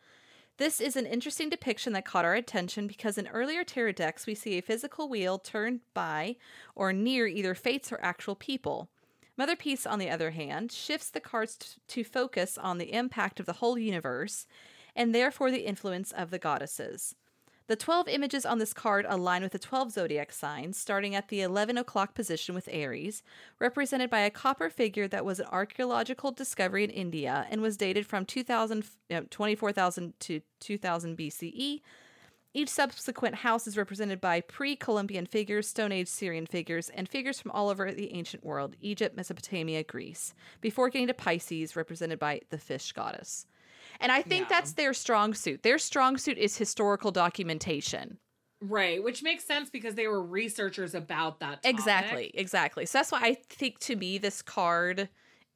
[0.59, 4.35] This is an interesting depiction that caught our attention because in earlier tarot decks, we
[4.35, 6.37] see a physical wheel turned by
[6.75, 8.89] or near either fates or actual people.
[9.37, 13.39] Mother Peace, on the other hand, shifts the cards t- to focus on the impact
[13.39, 14.47] of the whole universe
[14.95, 17.15] and therefore the influence of the goddesses.
[17.69, 21.41] The 12 images on this card align with the 12 zodiac signs, starting at the
[21.41, 23.25] 11 o'clock position with Aries,
[23.59, 28.07] represented by a copper figure that was an archaeological discovery in India and was dated
[28.07, 31.81] from 2000, uh, 24,000 to 2000 BCE.
[32.55, 37.41] Each subsequent house is represented by pre Columbian figures, Stone Age Syrian figures, and figures
[37.41, 42.43] from all over the ancient world Egypt, Mesopotamia, Greece, before getting to Pisces, represented by
[42.51, 43.47] the fish goddess.
[44.01, 44.49] And I think Yeah.
[44.49, 45.63] that's their strong suit.
[45.63, 48.19] Their strong suit is historical documentation.
[48.61, 51.63] Right, which makes sense because they were researchers about that.
[51.63, 51.71] topic.
[51.71, 52.87] Exactly, exactly.
[52.87, 55.09] So that's why I think to me this card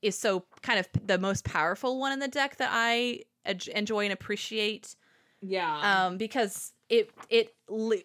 [0.03, 4.12] is so kind of the most powerful one in the deck that I enjoy and
[4.12, 4.97] appreciate
[5.43, 5.82] Yeah.
[5.82, 7.57] um, because it it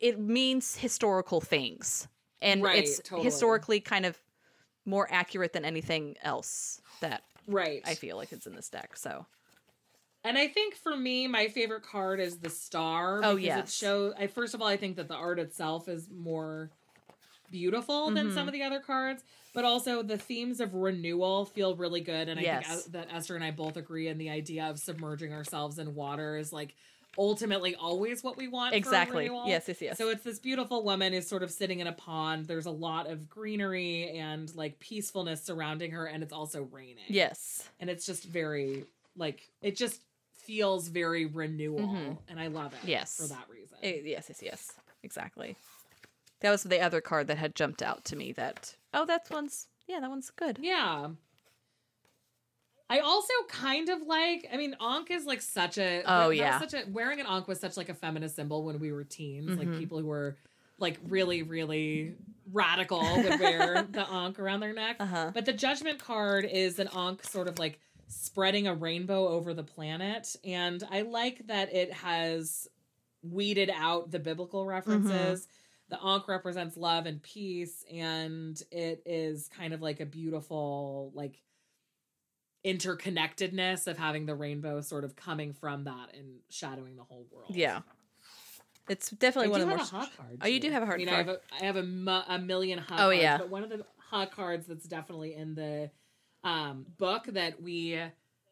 [0.02, 2.08] it means historical things
[2.42, 3.24] and Right, it's totally.
[3.24, 4.20] historically kind of
[4.86, 7.82] more accurate than anything else that right.
[7.86, 8.98] I feel like it's in this deck.
[8.98, 9.26] So
[10.26, 13.22] And I think for me, my favorite card is the star.
[13.24, 14.14] Oh, because It shows.
[14.18, 16.72] I first of all, I think that the art itself is more
[17.52, 18.36] beautiful than Mm-hmm.
[18.36, 19.24] some of the other cards,
[19.54, 22.28] but also the themes of renewal feel really good.
[22.28, 22.70] And I think Yes.
[22.72, 26.38] Es- that Esther and I both agree in the idea of submerging ourselves in water
[26.38, 26.76] is like
[27.18, 28.74] ultimately always what we want.
[28.76, 29.98] exactly, yes, yes, yes.
[29.98, 32.46] So it's this beautiful woman is sort of sitting in a pond.
[32.48, 37.70] There's a lot of greenery and like peacefulness surrounding her, and it's also raining yes,
[37.80, 38.84] and it's just very
[39.16, 40.02] like it just
[40.46, 42.18] feels very renewal Mhm.
[42.28, 43.18] and i love it Yes.
[43.18, 44.72] for that reason Eh, yes, yes, yes,
[45.04, 45.56] exactly.
[46.42, 48.32] That was the other card that had jumped out to me.
[48.34, 50.60] That oh, that one's yeah, that one's good.
[50.62, 51.10] yeah
[52.90, 56.60] i also kind of like i mean ankh is like such a Oh, was yeah.
[56.60, 59.50] such a wearing an ankh was such like a feminist symbol when we were teens
[59.50, 59.58] Mhm.
[59.58, 60.38] like people who were
[60.78, 62.16] like really really
[62.52, 65.32] radical would wear the ankh around their neck Uh huh.
[65.34, 69.64] But the judgment card is an Ankh sort of like spreading a rainbow over the
[69.64, 70.36] planet.
[70.44, 72.68] And I like that it has
[73.24, 75.42] weeded out the biblical references.
[75.42, 75.50] Mm-hmm.
[75.90, 77.84] The Ankh represents love and peace.
[77.92, 81.42] And it is kind of like a beautiful, like,
[82.66, 87.52] interconnectedness of having the rainbow sort of coming from that and shadowing the whole world.
[87.56, 87.82] Yeah,
[88.90, 89.86] it's I definitely one of the more.
[89.86, 90.40] hot card.
[90.42, 91.16] Oh, you do have a hot I mean, card.
[91.16, 93.38] I have a, I have a, mu- a million hot Oh, cards, yeah.
[93.38, 95.92] but one of the hot cards that's definitely in the
[96.46, 98.00] um, book that we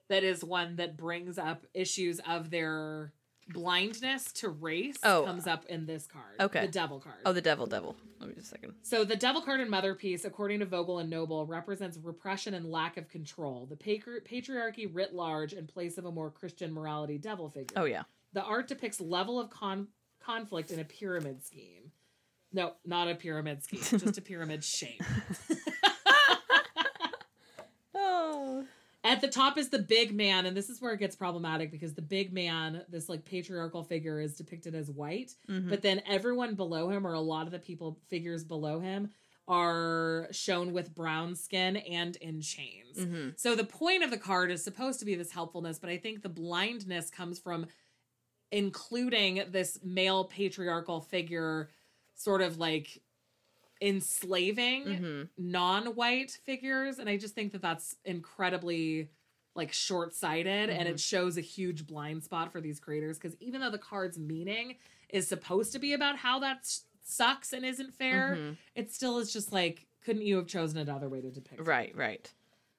[0.09, 3.13] that is one that brings up issues of their
[3.49, 5.23] blindness to race Oh.
[5.25, 6.35] comes up in this card.
[6.39, 6.65] Okay.
[6.65, 7.15] the devil card.
[7.25, 7.95] Oh, the devil, devil.
[8.19, 8.73] Let me just a second.
[8.83, 12.65] So the devil card in Mother Peace, according to Vogel and Noble, represents repression and
[12.71, 17.17] lack of control, the patri- patriarchy writ large in place of a more Christian morality
[17.17, 17.75] devil figure.
[17.77, 18.03] Oh yeah.
[18.33, 19.87] The art depicts level of con-
[20.19, 21.91] conflict in a pyramid scheme.
[22.53, 25.01] No, not a pyramid scheme, just a pyramid shape.
[27.95, 28.65] Oh.
[29.05, 31.93] At the top is the big man, and this is where it gets problematic because
[31.93, 35.69] the big man, this like patriarchal figure, is depicted as white, Mhm.
[35.69, 39.09] but then everyone below him, or a lot of the people figures below him,
[39.45, 42.97] are shown with brown skin and in chains.
[42.97, 43.37] Mhm.
[43.37, 46.21] So the point of the card is supposed to be this helpfulness, but I think
[46.21, 47.67] the blindness comes from
[48.53, 51.69] including this male patriarchal figure
[52.15, 53.01] sort of like
[53.83, 55.29] enslaving Mhm.
[55.37, 59.09] non-white figures and I just think that that's incredibly
[59.55, 63.69] like short-sighted and it shows a huge blind spot for these creators because even though
[63.69, 64.77] the card's meaning
[65.09, 66.67] is supposed to be about how that
[67.03, 68.57] sucks and isn't fair, Mhm.
[68.75, 71.63] it still is just like couldn't you have chosen another way to depict it?
[71.63, 72.33] Right, right.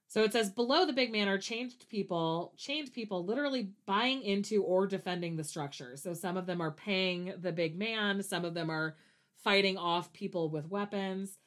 [0.08, 4.62] So it says below the big man are changed people, chained people literally buying into
[4.62, 5.96] or defending the structure.
[5.96, 8.96] So some of them are paying the big man, some of them are
[9.44, 11.38] fighting off people with weapons.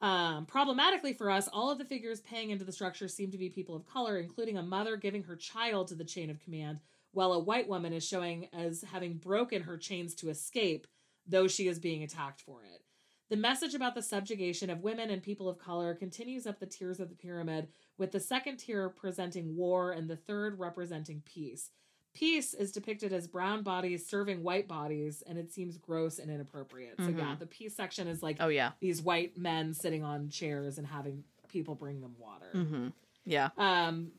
[0.00, 3.50] Um, problematically for us, all of the figures paying into the structure seem to be
[3.50, 6.80] people of color, including a mother giving her child to the chain of command,
[7.12, 10.86] while a white woman is showing as having broken her chains to escape,
[11.26, 12.82] though she is being attacked for it.
[13.28, 16.98] The message about the subjugation of women and people of color continues up the tiers
[16.98, 21.70] of the pyramid, with the second tier presenting war and the third representing peace.
[22.12, 26.94] Peace is depicted as brown bodies serving white bodies, and it seems gross and inappropriate.
[26.98, 28.72] So, yeah, the peace section is like Oh yeah.
[28.80, 32.50] these white men sitting on chairs and having people bring them water.
[32.54, 32.88] Mm-hmm.
[33.24, 33.50] Yeah.
[33.58, 34.10] Um,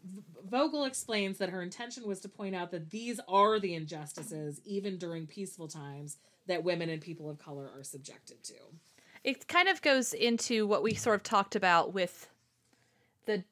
[0.49, 4.97] Vogel explains that her intention was to point out that these are the injustices, even
[4.97, 8.53] during peaceful times, that women and people of color are subjected to.
[9.23, 12.29] It kind of goes into what we sort of talked about with
[13.25, 13.43] the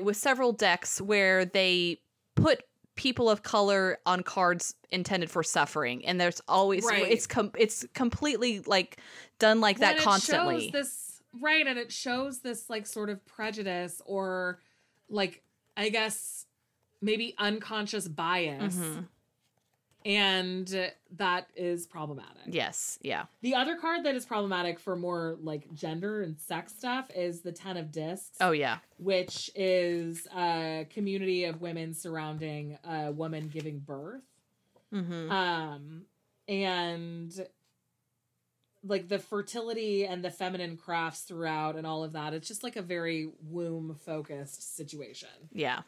[0.00, 1.98] with several decks where they
[2.34, 2.62] put
[2.94, 7.10] people of color on cards intended for suffering and there's always Right.
[7.10, 8.98] it's com- it's completely like
[9.38, 10.64] done like Well, that it constantly.
[10.64, 14.60] shows this right, and it shows this like sort of prejudice or
[15.08, 15.42] like
[15.76, 16.44] I guess
[17.00, 19.08] maybe unconscious bias, Mhm.
[20.04, 22.42] And that is problematic.
[22.46, 23.24] Yes, yeah.
[23.42, 27.52] The other card that is problematic for more like gender and sex stuff is the
[27.52, 28.36] Ten of Discs.
[28.40, 28.78] Oh yeah.
[28.98, 34.22] which is a community of women surrounding a woman giving birth.
[34.92, 35.30] Mhm.
[35.30, 36.02] Um,
[36.48, 37.46] and
[38.84, 42.34] like the fertility and the feminine crafts throughout and all of that.
[42.34, 45.28] It's just like a very womb focused situation.
[45.52, 45.82] Yeah.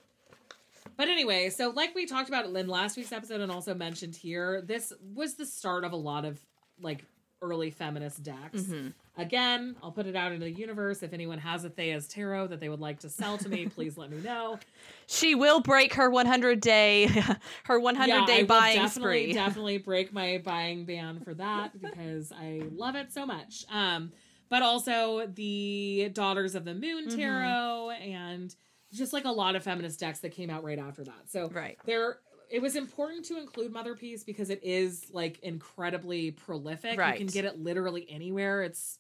[0.97, 4.63] But anyway, so like we talked about in last week's episode and also mentioned here,
[4.65, 6.39] this was the start of a lot of
[6.81, 7.05] like
[7.43, 8.63] early feminist decks.
[8.63, 8.95] Mhm.
[9.17, 11.03] Again, I'll put it out into the universe.
[11.03, 13.97] If anyone has a Thea's tarot that they would like to sell to me, please
[13.99, 14.59] let me know.
[15.07, 17.07] She will break her 100 day
[17.65, 19.33] her 100 Yeah, I day will buying definitely, spree.
[19.33, 23.65] Definitely break my buying ban for that because I love it so much.
[23.71, 24.13] Um,
[24.49, 27.17] but also the Daughters of the Moon Mhm.
[27.17, 28.55] tarot and
[28.93, 31.29] just like a lot of feminist decks that came out right after that.
[31.31, 31.79] So Right.
[31.85, 32.19] there
[32.51, 36.99] it was important to include Mother Peace because it is like incredibly prolific.
[36.99, 37.19] Right.
[37.19, 38.63] You can get it literally anywhere.
[38.63, 38.99] It's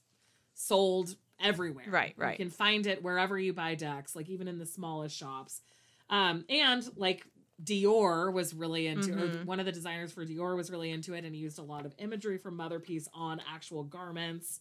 [0.55, 1.85] sold everywhere.
[1.89, 2.39] Right, right.
[2.39, 5.61] You can find it wherever you buy decks, like even in the smallest shops.
[6.09, 7.27] Um, and like
[7.63, 9.45] Dior was really into or Mhm.
[9.45, 11.87] one of the designers for Dior was really into it and he used a lot
[11.87, 14.61] of imagery from Mother Peace on actual garments.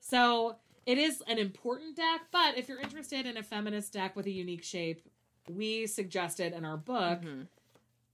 [0.00, 4.26] So it is an important deck, but if you're interested in a feminist deck with
[4.26, 5.02] a unique shape,
[5.48, 7.48] we suggested in our book Mhm.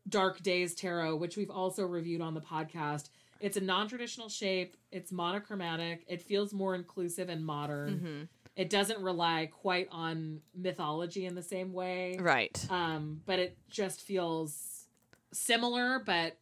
[0.09, 3.11] Dark Days Tarot, which we've also reviewed on the podcast.
[3.41, 4.77] It's a non-traditional shape.
[4.91, 6.05] It's monochromatic.
[6.09, 8.01] It feels more inclusive and modern.
[8.01, 8.29] Mhm.
[8.57, 12.19] It doesn't rely quite on mythology in the same way.
[12.19, 12.67] Right.
[12.71, 14.87] Um, but it just feels
[15.33, 16.39] similar, but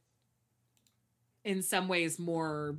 [1.45, 2.77] in some ways more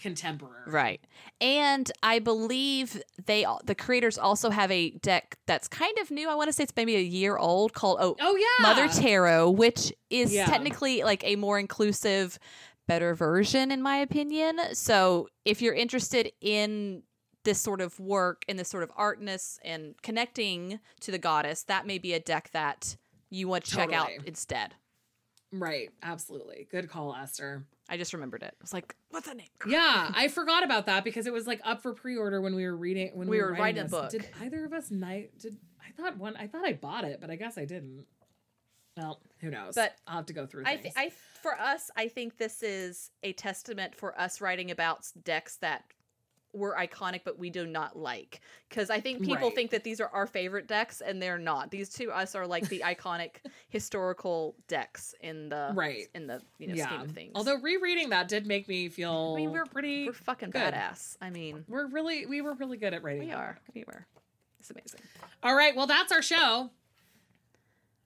[0.00, 0.62] contemporary.
[0.70, 1.00] Right.
[1.40, 6.28] And I believe they the creators also have a deck that's kind of new.
[6.28, 8.62] I want to say it's maybe a year old called oh, Oh yeah.
[8.62, 10.46] Mother Tarot, which is Yeah.
[10.46, 12.38] technically like a more inclusive
[12.86, 14.58] better version in my opinion.
[14.72, 17.02] So, if you're interested in
[17.44, 21.86] this sort of work and this sort of artness and connecting to the goddess, that
[21.86, 22.96] may be a deck that
[23.30, 24.28] you want to check out Totally.
[24.28, 24.74] instead.
[25.52, 25.90] Right.
[26.02, 26.66] Absolutely.
[26.70, 27.64] Good call, Esther.
[27.88, 28.52] I just remembered it.
[28.52, 29.46] I was like, what's the name?
[29.66, 32.76] Yeah, I forgot about that because it was like up for pre-order when we were
[32.76, 34.10] reading when we, We were, were writing a book.
[34.10, 35.38] Did either of us night?
[35.38, 36.36] Did I thought one?
[36.36, 38.06] I thought I bought it, but I guess I didn't.
[38.96, 39.74] Well, who knows?
[39.74, 40.64] But I'll have to go through.
[40.66, 41.10] I, th- I,
[41.42, 45.84] for us, I think this is a testament for us writing about decks that
[46.56, 48.40] were iconic, but we do not like.
[48.68, 49.54] Because I think people Right.
[49.54, 51.70] think that these are our favorite decks, and they're not.
[51.70, 53.36] These to us are like the iconic
[53.68, 56.08] historical decks in the Right.
[56.14, 56.86] in the you know yeah.
[56.86, 57.32] scheme of things.
[57.34, 59.34] Although rereading that did make me feel.
[59.36, 60.06] I mean, we're pretty.
[60.06, 60.74] we're fucking good.
[60.74, 61.16] badass.
[61.20, 63.26] I mean, We're really we were really good at writing.
[63.28, 63.58] we are.
[63.74, 64.06] We were.
[64.58, 65.00] It's amazing.
[65.42, 65.76] All right.
[65.76, 66.70] Well, that's our show.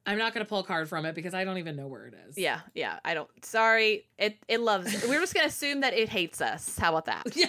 [0.07, 2.07] I'm not going to pull a card from it because I don't even know where
[2.07, 2.37] it is.
[2.39, 2.99] Yeah, yeah.
[3.05, 3.29] I don't.
[3.45, 4.07] Sorry.
[4.19, 5.07] It it loves.
[5.09, 6.79] we're just gonna assume that it hates us.
[6.79, 7.27] How about that?
[7.37, 7.49] Yeah.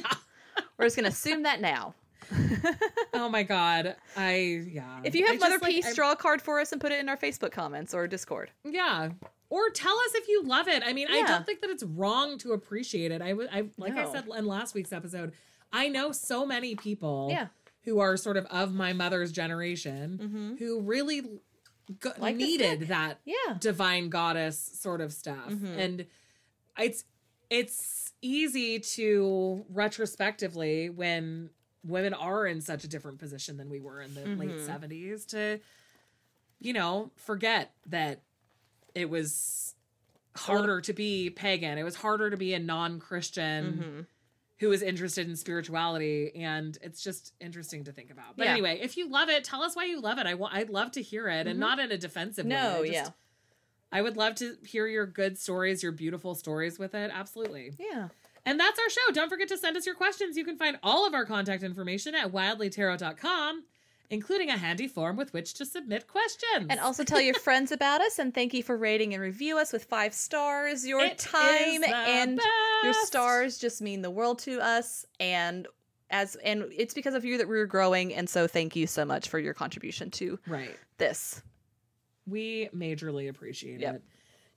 [0.78, 1.94] We're just gonna assume that now.
[3.14, 3.96] Oh my god.
[4.16, 5.02] I yeah.
[5.04, 6.80] If you I have just, Mother like, Peace, I- draw a card for us and
[6.80, 8.52] put it in our Facebook comments or Discord.
[8.64, 9.10] Yeah.
[9.50, 10.82] Or tell us if you love it.
[10.86, 13.22] I mean, I don't think that it's wrong to appreciate it.
[13.22, 15.34] I would, I like I said in last week's episode,
[15.74, 17.48] I know so many people Yeah.
[17.84, 20.56] who are sort of of my mother's generation Mm-hmm.
[20.56, 21.22] who really
[22.00, 23.58] go- Like needed that Yeah.
[23.60, 25.50] divine goddess sort of stuff.
[25.50, 25.78] Mhm.
[25.78, 26.06] And
[26.80, 27.04] it's
[27.52, 31.50] it's easy to retrospectively when
[31.84, 34.66] women are in such a different position than we were in the late Mhm.
[34.66, 35.60] 70s to
[36.64, 38.22] you know, forget that
[38.94, 39.74] it was
[40.36, 41.80] harder to be pagan.
[41.80, 44.02] It was harder to be a non-Christian Mm-hmm.
[44.60, 48.38] who was interested in spirituality and it's just interesting to think about.
[48.38, 48.52] But Yeah.
[48.52, 50.28] anyway, if you love it, tell us why you love it.
[50.28, 51.62] I want I'd love to hear it and Mhm.
[51.62, 52.50] not in a defensive way.
[52.52, 53.10] No, just- yeah.
[53.92, 57.12] I would love to hear your good stories, your beautiful stories with it.
[57.14, 57.74] Absolutely.
[57.78, 58.08] Yeah.
[58.46, 59.14] And that's our show.
[59.14, 60.38] Don't forget to send us your questions.
[60.38, 63.64] You can find all of our contact information at wildlytarot.com,
[64.10, 66.68] including a handy form with which to submit questions.
[66.70, 69.72] And also tell your friends about us and thank you for rating and review us
[69.72, 70.86] with five stars.
[70.88, 72.40] Your It time and
[72.84, 75.68] your stars just mean the world to us and
[76.10, 79.30] as and it's because of you that we're growing and so thank you so much
[79.30, 80.76] for your contribution to Right.
[80.98, 81.42] this.
[82.32, 83.96] We majorly appreciate Yep.
[83.96, 84.04] it.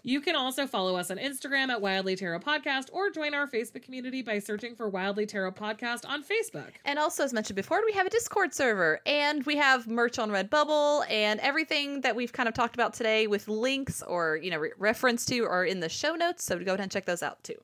[0.06, 3.82] You can also follow us on Instagram at Wildly Tarot Podcast or join our Facebook
[3.82, 6.72] community by searching for Wildly Tarot Podcast on Facebook.
[6.84, 10.30] And also, as mentioned before, we have a Discord server and we have merch on
[10.30, 14.58] Redbubble and everything that we've kind of talked about today with links or, you know,
[14.58, 16.44] re- reference to are in the show notes.
[16.44, 17.56] So go ahead and check those out too.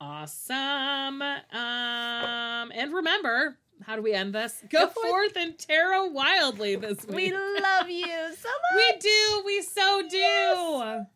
[0.00, 1.20] Awesome.
[1.22, 4.62] Um, and remember, how do we end this?
[4.68, 5.08] Go, Go forth.
[5.08, 5.36] forth.
[5.36, 7.16] and tarot wildly this week.
[7.16, 8.06] We love you
[8.36, 8.76] so much.
[8.76, 9.42] We do.
[9.44, 10.16] We so do.
[10.16, 11.06] Yes.